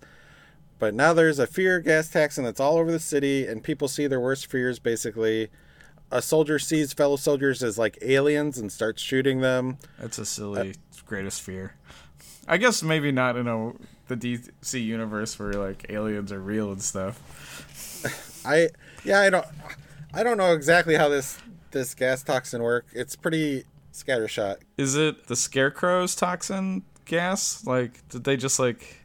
[0.79, 4.07] but now there's a fear gas toxin that's all over the city, and people see
[4.07, 5.49] their worst fears basically.
[6.12, 9.77] A soldier sees fellow soldiers as like aliens and starts shooting them.
[9.99, 11.75] That's a silly greatest fear.
[12.47, 13.73] I guess maybe not in a
[14.07, 18.41] the DC universe where like aliens are real and stuff.
[18.45, 18.69] I
[19.03, 19.45] yeah, I don't
[20.13, 21.37] I don't know exactly how this
[21.71, 22.85] this gas toxin work.
[22.93, 24.57] It's pretty scattershot.
[24.77, 27.65] Is it the scarecrow's toxin gas?
[27.65, 29.03] Like did they just like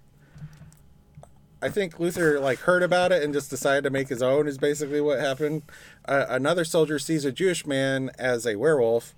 [1.60, 4.46] I think Luthor like heard about it and just decided to make his own.
[4.46, 5.62] Is basically what happened.
[6.04, 9.14] Uh, another soldier sees a Jewish man as a werewolf,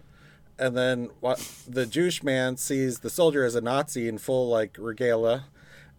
[0.59, 1.39] and then what
[1.69, 5.45] the Jewish man sees the soldier as a Nazi in full like regalia,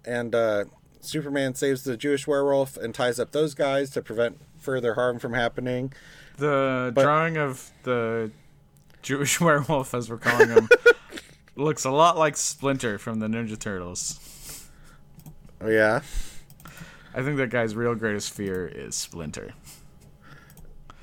[0.05, 0.65] and uh,
[1.01, 5.33] Superman saves the Jewish werewolf and ties up those guys to prevent further harm from
[5.33, 5.93] happening.
[6.37, 8.31] the But- drawing of the
[9.01, 10.69] Jewish werewolf as we're calling him
[11.55, 14.67] looks a lot like Splinter from the Ninja Turtles.
[15.59, 16.01] Oh yeah,
[17.13, 19.53] I think that guy's real greatest fear is Splinter.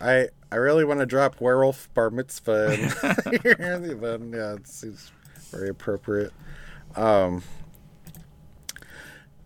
[0.01, 2.69] I I really want to drop werewolf bar mitzvah.
[3.03, 5.11] Then yeah, it seems
[5.51, 6.33] very appropriate.
[6.97, 7.43] Um,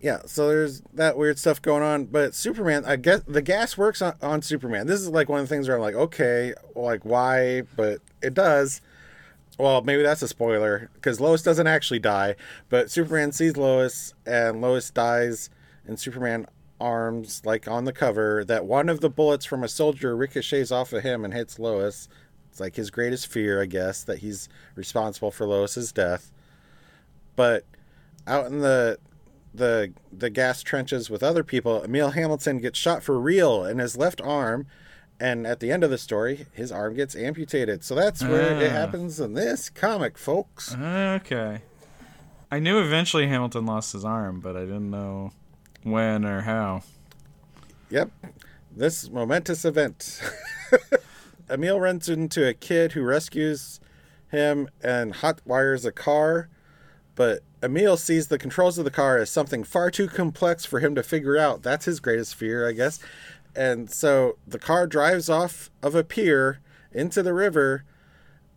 [0.03, 4.01] yeah, so there's that weird stuff going on, but Superman, I guess the gas works
[4.01, 4.85] on, on Superman.
[4.85, 7.61] This is like one of the things where I'm like, okay, like why?
[7.77, 8.81] But it does.
[9.57, 12.35] Well, maybe that's a spoiler because Lois doesn't actually die,
[12.67, 15.49] but Superman sees Lois and Lois dies
[15.87, 16.47] in Superman
[16.81, 18.43] arms, like on the cover.
[18.43, 22.09] That one of the bullets from a soldier ricochets off of him and hits Lois.
[22.51, 26.33] It's like his greatest fear, I guess, that he's responsible for Lois's death.
[27.37, 27.63] But
[28.27, 28.99] out in the
[29.53, 33.95] the the gas trenches with other people, Emil Hamilton gets shot for real in his
[33.97, 34.65] left arm,
[35.19, 37.83] and at the end of the story, his arm gets amputated.
[37.83, 38.73] So that's where it Ah.
[38.73, 40.73] happens in this comic, folks.
[40.75, 41.61] Okay.
[42.51, 45.31] I knew eventually Hamilton lost his arm, but I didn't know
[45.83, 46.83] when or how.
[47.89, 48.09] Yep,
[48.75, 50.21] this momentous event.
[51.49, 53.79] Emil runs into a kid who rescues
[54.29, 56.49] him and hot wires a car,
[57.15, 60.95] but Emil sees the controls of the car as something far too complex for him
[60.95, 61.63] to figure out.
[61.63, 62.99] That's his greatest fear, I guess.
[63.55, 66.59] And so the car drives off of a pier
[66.91, 67.83] into the river.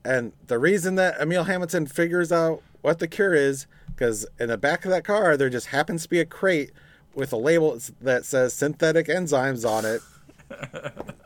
[0.05, 4.59] And the reason that Emil Hamilton figures out what the cure is, because in the
[4.59, 6.73] back of that car, there just happens to be a crate
[7.15, 10.03] with a label that says synthetic enzymes on it.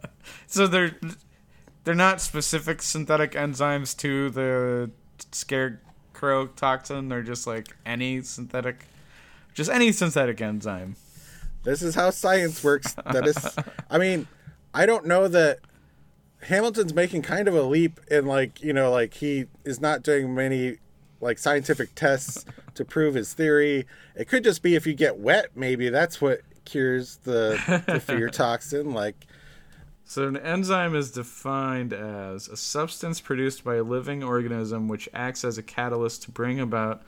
[0.47, 0.97] So they're
[1.85, 4.91] they're not specific synthetic enzymes to the
[5.33, 5.79] scarecrow
[6.57, 7.09] toxin.
[7.09, 8.87] They're just like any synthetic,
[9.55, 10.97] just any synthetic enzyme.
[11.63, 12.95] This is how science works.
[12.95, 13.59] That is,
[13.91, 14.27] I mean,
[14.73, 15.59] I don't know that
[16.43, 20.35] Hamilton's making kind of a leap in like, you know, like he is not doing
[20.35, 20.79] many
[21.21, 23.87] like scientific tests to prove his theory.
[24.15, 28.29] It could just be if you get wet, maybe that's what cures the, the fear
[28.31, 28.93] toxin.
[28.95, 29.27] Like,
[30.11, 35.45] So an enzyme is defined as a substance produced by a living organism which acts
[35.45, 37.03] as a catalyst to bring about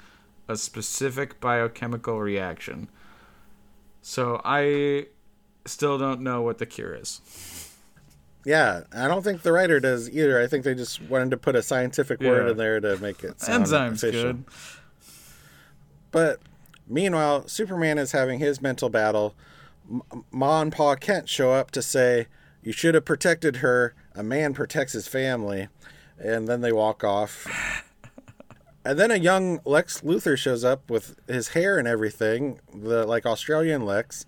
[0.46, 2.88] a specific biochemical reaction.
[4.02, 5.06] So I
[5.64, 7.72] still don't know what the cure is.
[8.44, 10.40] yeah, I don't think the writer does either.
[10.40, 13.40] I think they just wanted to put a scientific word in there to make it
[13.40, 14.32] sound Enzyme's official.
[14.34, 14.44] good.
[16.12, 16.38] But
[16.86, 19.34] meanwhile, Superman is having his mental battle.
[19.90, 22.28] M- Ma and Pa Kent show up to say,
[22.62, 23.94] You should have protected her.
[24.14, 25.68] A man protects his family.
[26.18, 27.46] And then they walk off.
[28.84, 33.24] And then a young Lex Luthor shows up with his hair and everything, the like
[33.24, 34.26] Australian Lex,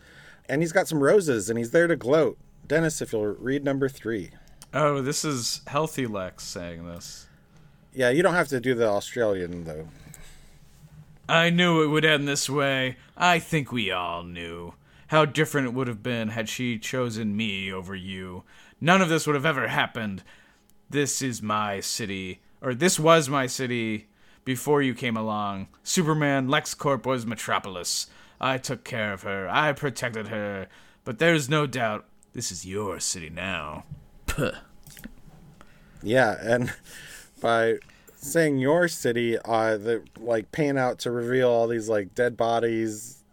[0.49, 2.39] and he's got some roses and he's there to gloat.
[2.67, 4.31] Denis, if you'll read number three.
[4.73, 7.27] Oh, this is healthy Lex saying this.
[7.93, 9.89] Yeah, you don't have to do the Australian though.
[11.29, 12.97] I knew it would end this way.
[13.17, 14.75] I think we all knew.
[15.09, 18.45] How different it would have been had she chosen me over you.
[18.81, 20.23] None of this would have ever happened.
[20.91, 24.09] This is my city, or this was my city
[24.45, 25.69] before you came along.
[25.83, 28.07] Superman LexCorp was Metropolis.
[28.41, 29.49] I took care of her.
[29.49, 30.69] I protected her.
[31.05, 33.85] But there's no doubt this is your city now.
[34.27, 34.53] Puh.
[36.03, 36.73] Yeah, and
[37.41, 37.77] by
[38.17, 43.24] saying your city, uh, the like pan out to reveal all these like dead bodies.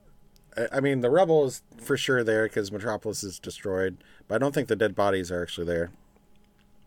[0.73, 3.97] I- mean, the rubble is for sure there because Metropolis is destroyed,
[4.27, 5.91] but I don't think the dead bodies are actually there.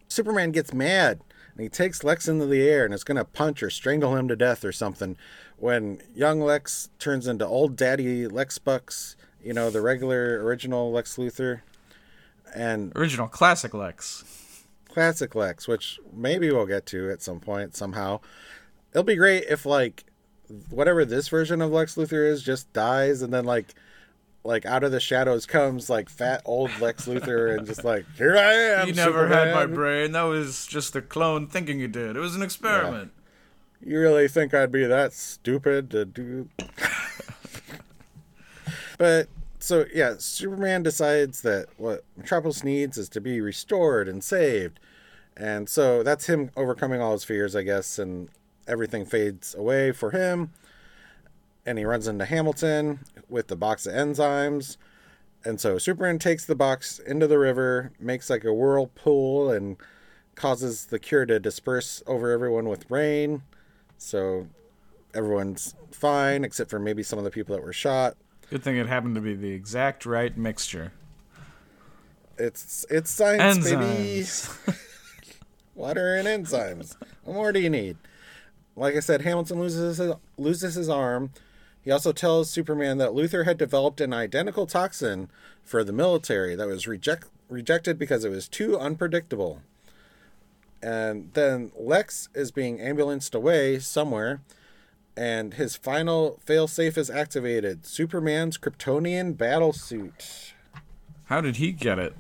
[0.09, 1.21] Superman gets mad
[1.55, 4.29] and he takes Lex into the air and is going to punch or strangle him
[4.29, 5.17] to death or something.
[5.57, 11.17] When young Lex turns into old daddy Lex Bucks, you know, the regular original Lex
[11.17, 11.61] Luthor,
[12.55, 14.25] and Original classic Lex.
[14.89, 18.21] classic Lex, which maybe we'll get to at some point somehow.
[18.93, 20.05] It'll be great if like
[20.71, 23.75] whatever this version of Lex Luthor is just dies and then like
[24.45, 28.37] like out of the shadows comes like fat old Lex Luthor and just like here
[28.37, 28.89] I am.
[28.89, 30.13] You never had my brain.
[30.13, 32.17] That was just a clone thinking you did.
[32.17, 33.11] It was an experiment.
[33.85, 36.49] You really think I'd be that stupid to do?
[38.99, 39.29] but
[39.59, 44.79] so yeah, Superman decides that what Metropolis needs is to be restored and saved,
[45.37, 48.29] and so that's him overcoming all his fears, I guess, and
[48.67, 50.51] everything fades away for him.
[51.67, 54.77] And he runs into Hamilton with the box of enzymes.
[55.45, 59.77] And so Superman takes the box into the river, makes like a whirlpool, and
[60.35, 63.43] causes the cure to disperse over everyone with rain.
[63.99, 64.49] So
[65.15, 68.17] everyone's fine, except for maybe some of the people that were shot.
[68.51, 70.93] Good thing it happened to be the exact right mixture.
[72.37, 74.27] It's it's science, baby.
[75.75, 76.97] Water and enzymes.
[77.23, 77.97] What more do you need?
[78.77, 81.31] Like I said, Hamilton loses his, loses his arm.
[81.83, 85.29] He also tells Superman that Luthor had developed an identical toxin
[85.63, 89.63] for the military that was reject, rejected because it was too unpredictable.
[90.83, 94.41] And then Lex is being ambulanced away somewhere,
[95.17, 100.55] and his final failsafe is activated Superman's Kryptonian battle suit.
[101.25, 102.15] How did he get it?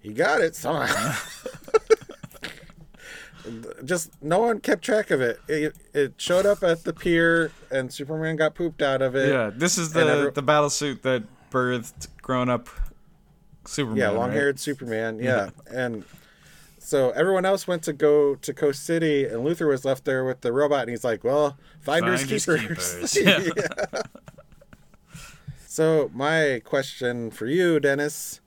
[0.00, 1.16] He got it somehow.
[3.84, 5.38] Just no one kept track of it.
[5.48, 5.76] it.
[5.94, 9.30] It showed up at the pier, and Superman got pooped out of it.
[9.32, 12.68] Yeah, this is the every- the battle suit that birthed grown up
[13.66, 13.98] Superman.
[13.98, 15.18] yeah, long haired Superman.
[15.20, 15.50] Yeah.
[15.70, 16.04] and
[16.78, 20.40] so everyone else went to go to Coast City, and Luthor was left there with
[20.42, 23.16] the robot, and he's like, "Well, finders, Finders keepers." keepers.
[23.96, 24.02] Yeah.
[25.66, 28.40] So my question for you, Denis,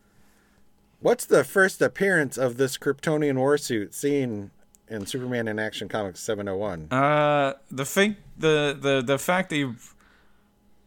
[1.00, 4.52] what's the first appearance of this Kryptonian warsuit seen
[4.90, 6.88] in Superman in Action Comics 701?
[6.92, 9.76] Uh, the thing, the the the fact that you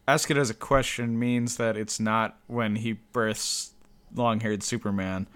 [0.07, 3.72] ask it as a question means that it's not when he births
[4.14, 5.26] long-haired Superman.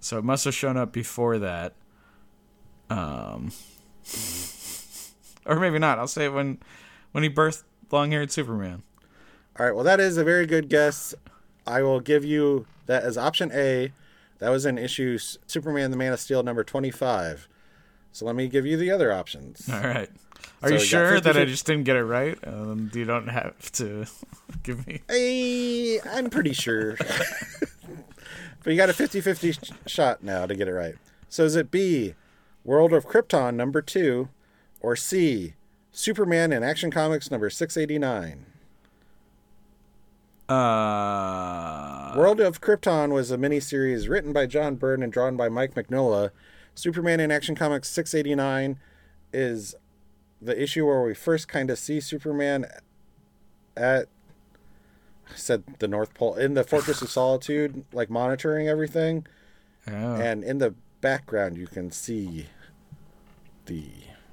[0.00, 1.74] So it must have shown up before that.
[2.88, 3.50] Um,
[5.46, 5.98] or maybe not.
[5.98, 6.58] I'll say it when
[7.12, 8.82] when he birthed long-haired Superman.
[9.58, 11.14] All right, well, that is a very good guess.
[11.66, 13.92] I will give you that as option A.
[14.38, 17.48] That was in issue Superman the Man of Steel number 25.
[18.16, 19.68] So let me give you the other options.
[19.70, 20.08] All right.
[20.62, 22.38] Are So you sure 50 that I just didn't get it right?
[22.46, 24.06] Um, you don't have to
[24.62, 25.02] give me.
[25.06, 26.94] Hey, I'm pretty sure.
[28.64, 30.94] but you got a 50 50 sh- shot now to get it right.
[31.28, 32.14] So is it B,
[32.64, 34.30] World of Krypton number 2,
[34.80, 35.52] or C,
[35.92, 38.46] Superman in Action Comics number 689?
[40.48, 45.74] Uh, World of Krypton was a miniseries written by John Byrne and drawn by Mike
[45.74, 46.30] Mignola.
[46.76, 48.78] Superman in Action Comics 689
[49.32, 49.74] is
[50.40, 52.66] the issue where we first kind of see Superman
[53.76, 54.06] at
[55.28, 59.26] I said the North Pole in the Fortress of Solitude, like monitoring everything,
[59.88, 60.18] yeah.
[60.18, 62.46] and in the background you can see
[63.64, 63.86] the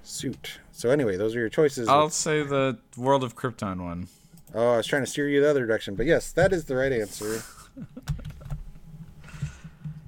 [0.03, 0.59] suit.
[0.71, 1.87] So anyway, those are your choices.
[1.87, 4.07] I'll say the World of Krypton one.
[4.53, 6.75] Oh, I was trying to steer you the other direction, but yes, that is the
[6.75, 7.41] right answer.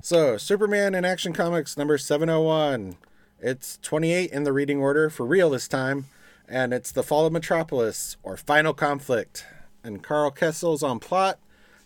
[0.06, 2.96] so, Superman in Action Comics number 701.
[3.40, 6.06] It's 28 in the reading order for real this time,
[6.48, 9.48] and it's The Fall of Metropolis or Final Conflict.
[9.84, 11.40] And Karl Kesel's on plot,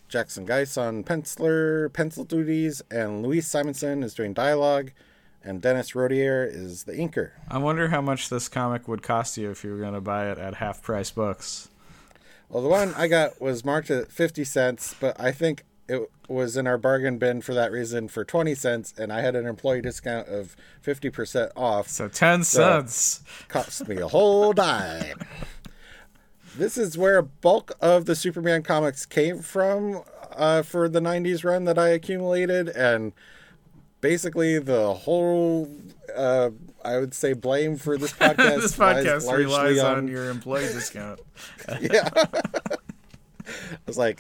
[0.09, 4.91] Jackson Guice on penciler, pencil duties, and Louise Simonson is doing dialogue,
[5.41, 7.31] and Denis Rodier is the inker.
[7.47, 10.29] I wonder how much this comic would cost you if you were going to buy
[10.29, 11.69] it at half price books.
[12.49, 16.55] Well, the one I got was marked at 50 cents, but I think it was
[16.55, 19.81] in our bargain bin for that reason for 20 cents, and I had an employee
[19.81, 21.87] discount of 50% off.
[21.87, 23.23] So 10 cents.
[23.47, 25.19] Cost me a whole dime.
[26.55, 30.03] This is where a bulk of the Superman comics came from
[30.35, 33.11] uh, for the 90s run that I accumulated, and
[33.99, 35.69] basically the whole,
[36.15, 36.51] uh,
[36.85, 41.19] I would say, blame for this podcast, this podcast largely relies on your employee discount.
[41.81, 42.09] yeah.
[42.15, 44.19] I was like,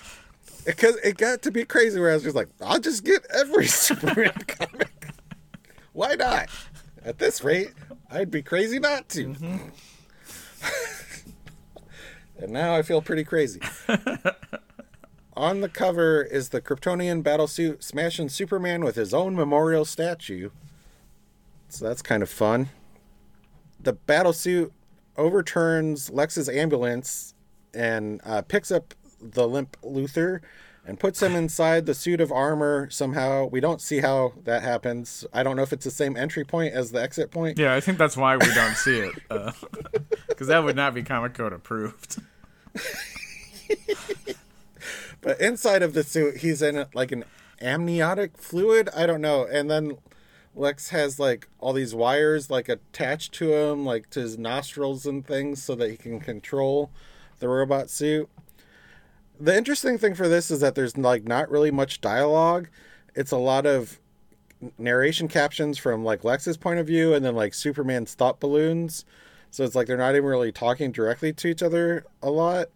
[0.65, 3.67] because it got to be crazy where I was just like, I'll just get every
[3.67, 5.09] Superman comic.
[5.93, 6.49] Why not?
[7.03, 7.73] At this rate,
[8.11, 9.35] I'd be crazy not to.
[12.39, 13.61] and now I feel pretty crazy.
[15.35, 20.49] On the cover is the Kryptonian battlesuit smashing Superman with his own memorial statue.
[21.69, 22.69] So that's kind of fun.
[23.79, 24.71] The battlesuit
[25.15, 27.33] overturns Lex's ambulance
[27.73, 30.41] and uh, picks up the limp Luthor,
[30.85, 33.45] and puts him inside the suit of armor somehow.
[33.45, 35.25] We don't see how that happens.
[35.33, 37.57] I don't know if it's the same entry point as the exit point.
[37.57, 39.13] Yeah, I think that's why we don't see it.
[39.29, 39.51] Uh,
[40.27, 42.21] because that would not be Comic Code approved.
[45.21, 47.25] But inside of the suit, he's in like an
[47.61, 48.89] amniotic fluid.
[48.95, 49.45] I don't know.
[49.45, 49.97] And then
[50.55, 55.25] Lex has like all these wires like attached to him, like to his nostrils and
[55.25, 56.89] things, so that he can control
[57.39, 58.29] the robot suit.
[59.39, 62.69] The interesting thing for this is that there's like not really much dialogue.
[63.15, 63.99] It's a lot of
[64.77, 69.05] narration captions from like Lex's point of view and then like Superman's thought balloons.
[69.51, 72.67] So it's like they're not even really talking directly to each other a lot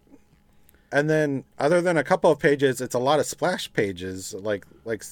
[0.90, 4.64] and then other than a couple of pages it's a lot of splash pages like
[4.84, 5.02] like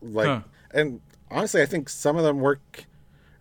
[0.00, 0.40] like Huh.
[0.72, 1.00] and
[1.30, 2.84] honestly i think some of them work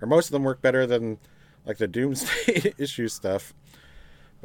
[0.02, 1.18] or most of them work better than
[1.66, 3.54] like the doomsday issue stuff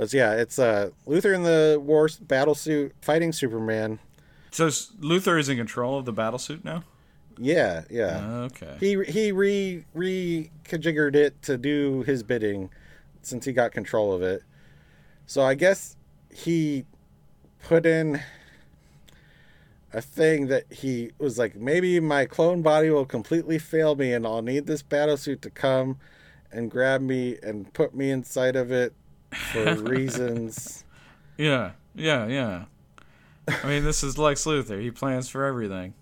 [0.00, 3.98] but yeah it's uh luthor in the war battle suit fighting superman
[4.50, 6.82] So Luthor is in control of the battlesuit now?
[7.38, 8.76] yeah yeah Okay.
[8.80, 12.70] he he re reconfigured it to do his bidding
[13.22, 14.42] since he got control of it
[15.26, 15.96] so i guess
[16.34, 16.84] he
[17.62, 18.20] put in
[19.92, 24.26] a thing that he was like maybe my clone body will completely fail me and
[24.26, 25.98] i'll need this battlesuit to come
[26.52, 28.92] and grab me and put me inside of it
[29.32, 30.84] for reasons
[31.38, 32.64] Yeah, yeah, yeah.
[33.48, 34.78] I mean, this is Lex Luthor.
[34.80, 35.94] He plans for everything.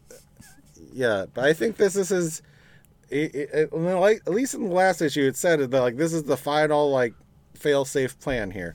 [0.92, 2.42] yeah but i think this is his
[3.10, 6.12] it, it, it- like at least in the last issue it said that like this
[6.12, 7.14] is the final like
[7.54, 8.74] fail safe plan here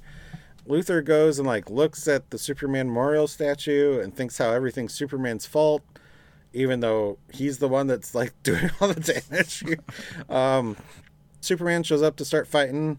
[0.67, 5.45] luthor goes and like looks at the superman memorial statue and thinks how everything's superman's
[5.45, 5.81] fault
[6.53, 8.99] even though he's the one that's like doing all the
[9.29, 9.63] damage
[10.29, 10.75] um
[11.41, 12.97] superman shows up to start fighting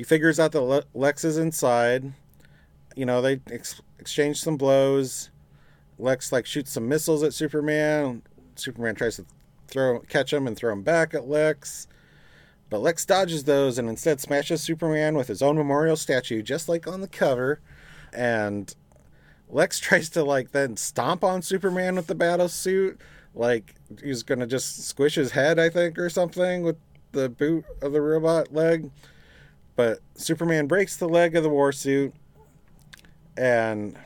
[0.00, 2.12] he figures out that Le- lex is inside
[2.96, 5.30] you know they ex- exchange some blows
[6.00, 8.22] Lex like shoots some missiles at Superman.
[8.56, 9.26] Superman tries to
[9.68, 11.86] throw catch him and throw him back at Lex.
[12.68, 16.86] But Lex dodges those and instead smashes Superman with his own memorial statue, just like
[16.86, 17.60] on the cover.
[18.12, 18.74] And
[19.48, 22.98] Lex tries to like then stomp on Superman with the battle suit.
[23.34, 26.76] Like he's gonna just squish his head, I think, or something with
[27.12, 28.90] the boot of the robot leg.
[29.80, 32.12] But Superman breaks the leg of the war suit
[33.34, 33.98] and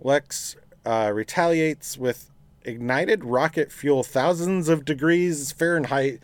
[0.00, 0.56] Lex
[0.86, 2.30] uh, retaliates with
[2.62, 6.20] ignited rocket fuel thousands of degrees Fahrenheit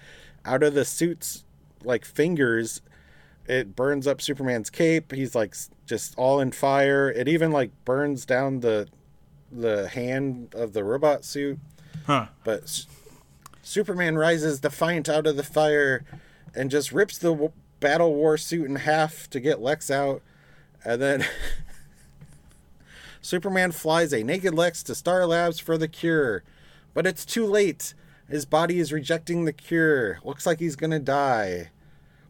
[0.46, 1.44] out of the suit's
[1.84, 2.80] like fingers.
[3.46, 5.12] It burns up Superman's cape.
[5.12, 7.10] He's like just all in fire.
[7.10, 8.88] It even like burns down the
[9.52, 11.58] the hand of the robot suit.
[12.06, 12.28] Huh.
[12.42, 12.86] But S-
[13.60, 16.06] Superman rises defiant out of the fire
[16.54, 20.22] and just rips the battle war suit in half to get Lex out.
[20.84, 21.26] And then
[23.20, 26.42] Superman flies a naked Lex to Star Labs for the cure.
[26.94, 27.94] But it's too late.
[28.28, 30.18] His body is rejecting the cure.
[30.24, 31.70] Looks like he's to die.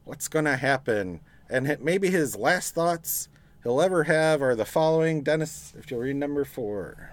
[0.04, 1.20] What's to happen?
[1.50, 3.28] And maybe his last thoughts
[3.62, 5.22] he'll ever have are the following.
[5.22, 7.12] Denis, if you'll read number four.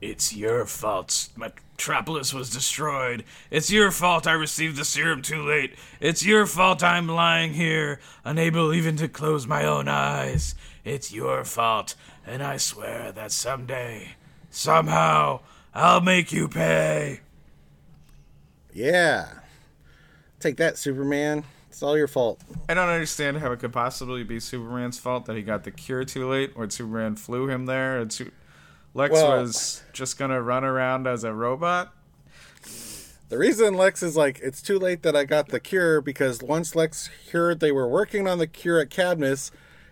[0.00, 1.28] It's your fault.
[1.36, 3.24] Metropolis was destroyed.
[3.50, 5.74] It's your fault I received the serum too late.
[6.00, 10.54] It's your fault I'm lying here, unable even to close my own eyes.
[10.84, 11.94] It's your fault,
[12.26, 14.16] and I swear that someday,
[14.50, 15.40] somehow,
[15.74, 17.20] I'll make you pay.
[18.72, 19.28] Yeah.
[20.38, 21.44] Take that, Superman.
[21.70, 22.40] It's all your fault.
[22.68, 26.04] I don't understand how it could possibly be Superman's fault that he got the cure
[26.04, 28.30] too late, or Superman flew him there, and Su-
[28.96, 31.92] Lex Well- was just gonna run around as a robot.
[33.28, 36.74] The reason Lex is like, it's too late that I got the cure because once
[36.74, 39.50] Lex heard they were working on the cure at Cadmus,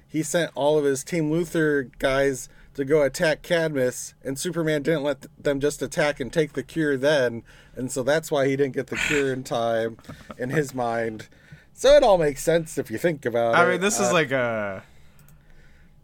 [0.08, 5.02] he sent all of his Team Luthor guys to go attack Cadmus, and Superman didn't
[5.02, 7.42] let them just attack and take the cure then,
[7.76, 9.98] and so that's why he didn't get the cure in time
[10.38, 11.28] in his mind.
[11.74, 13.58] So it all makes sense if you think about it.
[13.58, 14.82] I mean, this is Uh, like a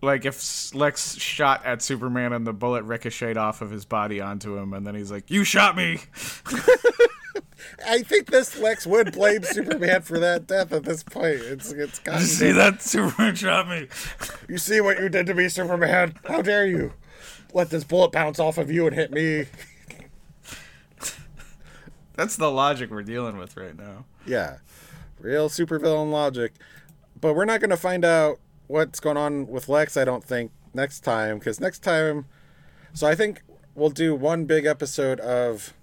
[0.02, 4.56] like if Lex shot at Superman and the bullet ricocheted off of his body onto
[4.56, 6.00] him, and then he's like, "You shot me."
[7.86, 11.40] I think this Lex would blame Superman for that death at this point.
[11.40, 12.82] It's it's You gotten see that?
[12.82, 13.88] Superman shot me.
[14.48, 16.14] You see what you did to me, Superman?
[16.24, 16.92] How dare you?
[17.52, 19.46] Let this bullet bounce off of you and hit me.
[22.14, 24.04] That's the logic we're dealing with right now.
[24.26, 24.58] Yeah.
[25.18, 26.52] Real supervillain logic.
[27.20, 28.38] But we're not going to find out
[28.70, 31.38] what's going on with Lex, I don't think, next time.
[31.38, 32.26] Because next time.
[32.92, 33.42] So I think
[33.74, 35.74] we'll do one big episode of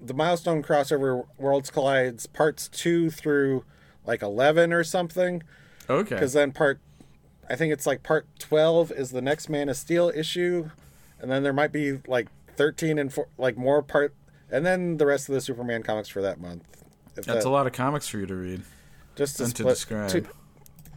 [0.00, 3.64] the Milestone Crossover Worlds Collides parts 2 through
[4.04, 5.42] like 11 or something.
[5.90, 6.14] Okay.
[6.14, 6.78] because then part
[7.50, 10.70] i think it's like part 12 is the next man of steel issue
[11.20, 14.14] and then there might be like 13 and four, like more part,
[14.50, 16.64] and then the rest of the Superman comics for that month.
[17.16, 18.62] If That's that- a lot of comics for you to read
[19.16, 20.10] just to, and to describe.
[20.10, 20.26] to-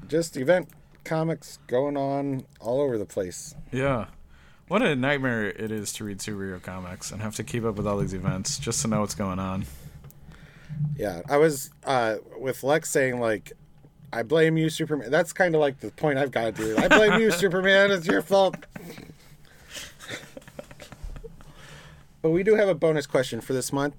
[0.07, 0.69] just event
[1.03, 3.55] comics going on all over the place.
[3.71, 4.07] Yeah.
[4.67, 7.85] What a nightmare it is to read superhero comics and have to keep up with
[7.85, 9.65] all these events just to know what's going on.
[10.97, 13.53] Yeah, I was uh, with Lex saying like,
[14.11, 15.11] I blame you, Superman.
[15.11, 16.77] That's kind of like the point I've got to do.
[16.77, 17.91] I blame you, Superman.
[17.91, 18.55] It's your fault.
[22.21, 23.95] but we do have a bonus question for this month.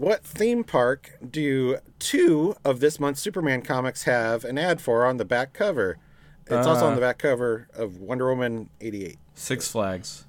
[0.00, 5.18] What theme park do two of this month's Superman comics have an ad for on
[5.18, 5.98] the back cover?
[6.46, 6.94] It's also on Uh.
[6.94, 9.18] the back cover of Wonder Woman 88.
[9.34, 10.24] Six Flags.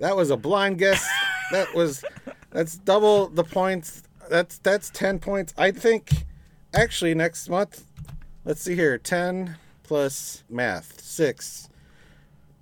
[0.00, 1.08] That was a blind guess.
[1.52, 2.04] that was
[2.50, 4.02] that's double the points.
[4.28, 5.54] That's that's 10 points.
[5.56, 6.26] I think
[6.74, 7.84] actually next month
[8.44, 11.68] let's see here 10 plus math 6.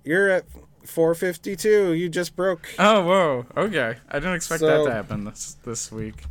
[0.03, 0.45] You're at
[0.87, 1.93] 452.
[1.93, 2.67] You just broke.
[2.79, 3.45] Oh, whoa.
[3.55, 3.95] Okay.
[4.09, 6.23] I didn't expect So- that to happen this this week.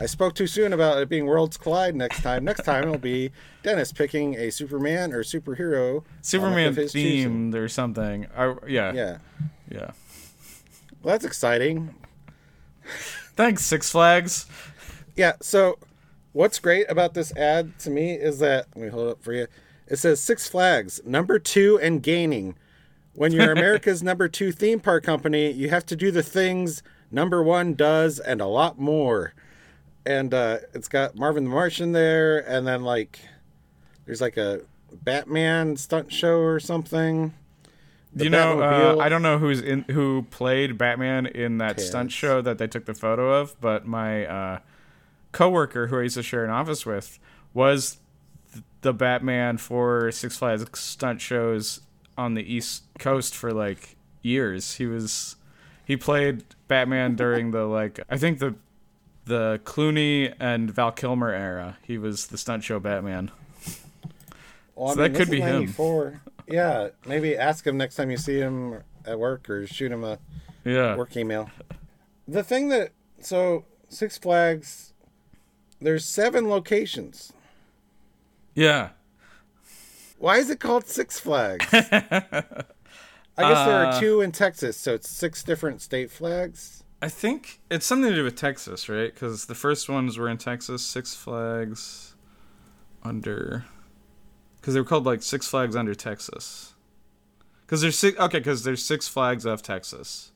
[0.00, 2.42] I spoke too soon about it being Worlds Collide next time.
[2.44, 3.30] Next time it'll be
[3.62, 7.52] Denis picking a Superman or superhero Superman his choosing.
[7.52, 8.26] themed or something.
[8.36, 8.92] I, yeah.
[8.92, 9.18] Yeah.
[9.70, 9.90] Yeah.
[11.02, 11.94] Well, that's exciting.
[13.36, 14.46] Thanks, Six Flags.
[15.14, 15.34] Yeah.
[15.40, 15.78] So,
[16.32, 19.32] what's great about this ad to me is that let me hold it up for
[19.32, 19.46] you.
[19.86, 22.56] It says Six Flags number two and gaining.
[23.14, 27.42] When you're America's number two theme park company, you have to do the things number
[27.42, 29.34] one does and a lot more.
[30.04, 33.20] And uh, it's got Marvin the Martian there, and then like
[34.04, 37.32] there's like a Batman stunt show or something.
[38.14, 42.12] The you know, uh, I don't know who's in who played Batman in that stunt
[42.12, 44.58] show that they took the photo of, but my uh,
[45.30, 47.18] coworker who I used to share an office with
[47.54, 47.98] was
[48.52, 51.80] th- the Batman for Six Flags stunt shows
[52.16, 54.74] on the East Coast for like years.
[54.74, 55.36] He was
[55.84, 58.54] he played Batman during the like I think the
[59.24, 61.78] the Clooney and Val Kilmer era.
[61.82, 63.30] He was the stunt show Batman.
[64.74, 65.74] Well, I So that could be him.
[66.48, 70.18] Yeah, maybe ask him next time you see him at work or shoot him a
[70.64, 70.96] Yeah.
[70.96, 71.50] work email.
[72.26, 74.92] The thing that so Six Flags,
[75.80, 77.32] there's seven locations.
[78.54, 78.90] Yeah.
[80.22, 81.66] Why is it called Six Flags?
[81.72, 82.46] I guess
[83.36, 86.84] there Uh, are two in Texas, so it's six different state flags.
[87.02, 89.12] I think it's something to do with Texas, right?
[89.12, 92.14] Because the first ones were in Texas, Six Flags
[93.02, 93.64] under.
[94.60, 96.74] Because they were called like Six Flags under Texas.
[97.66, 98.16] Because there's six.
[98.16, 100.30] Okay, because there's Six Flags of Texas.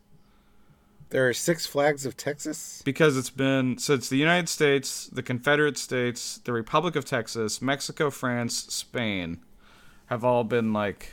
[1.11, 2.83] There are six flags of Texas.
[2.85, 7.63] Because it's been so it's the United States, the Confederate States, the Republic of Texas,
[7.63, 9.39] Mexico, France, Spain,
[10.07, 11.13] have all been like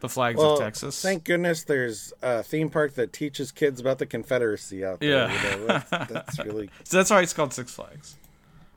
[0.00, 1.00] the flags Well, of Texas.
[1.00, 5.10] thank goodness there's a theme park that teaches kids about the Confederacy out there.
[5.28, 5.50] Yeah.
[5.52, 8.16] you know, that's, that's really so that's why it's called Six Flags,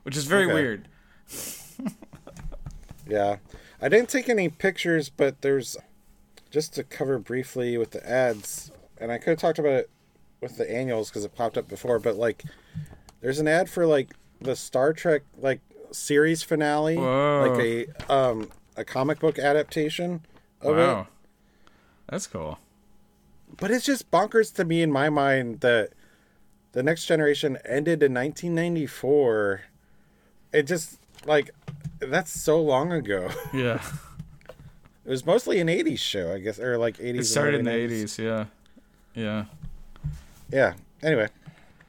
[0.04, 0.54] which is very Okay.
[0.54, 0.88] weird.
[3.06, 3.36] Yeah.
[3.82, 5.76] I didn't take any pictures, but there's
[6.50, 9.90] just to cover briefly with the ads, and I could have talked about it
[10.40, 12.44] with the annuals because it popped up before, but like
[13.20, 15.60] there's an ad for like the Star Trek like
[15.92, 17.48] series finale, Whoa.
[17.56, 17.60] like
[18.08, 18.48] a um
[18.80, 20.22] a comic book adaptation
[20.60, 21.06] of Wow, it.
[22.08, 22.58] that's cool.
[23.56, 25.90] But it's just bonkers to me in my mind that
[26.72, 29.62] the next generation ended in 1994.
[30.52, 31.50] It just like
[31.98, 33.28] that's so long ago.
[33.52, 33.82] Yeah.
[35.04, 37.18] It was mostly an 80s show, I guess, or like 80s.
[37.20, 38.44] It started in the early 80s, yeah.
[39.14, 39.44] Yeah.
[40.52, 40.74] Yeah.
[41.02, 41.28] Anyway,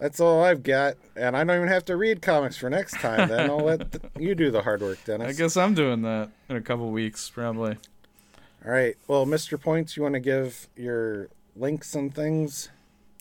[0.02, 3.30] that's all I've got, and I don't even have to read comics for next time.
[3.30, 5.28] Then I'll let th- you do the hard work, Denis.
[5.28, 7.78] I guess I'm doing that in a couple weeks, probably.
[8.66, 8.98] All right.
[9.08, 9.62] Well, Mr.
[9.62, 12.70] Points, you want to give your links and things?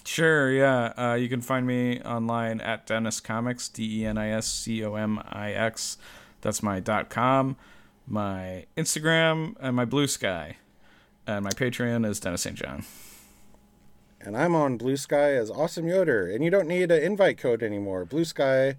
[0.07, 0.95] Sure, yeah.
[0.97, 4.83] Uh, you can find me online at Denis Comix, D E N I S C
[4.83, 5.99] O M I X.
[6.41, 7.57] That's my dot com,
[8.07, 10.57] my Instagram, and my Blue Sky.
[11.26, 12.57] And my Patreon is Denis St.
[12.57, 12.87] John
[14.20, 17.62] and I'm on Blue Sky as Awesome Yoder, and you don't need an invite code
[17.62, 18.04] anymore.
[18.04, 18.76] Blue Sky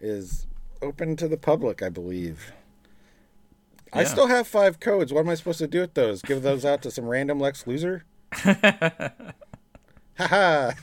[0.00, 0.46] is
[0.80, 2.52] open to the public, I believe.
[3.88, 4.00] Yeah.
[4.00, 5.12] I still have five codes.
[5.12, 6.22] What am I supposed to do with those?
[6.22, 8.04] Give those out to some random Lex loser?
[10.16, 10.74] Ha ha!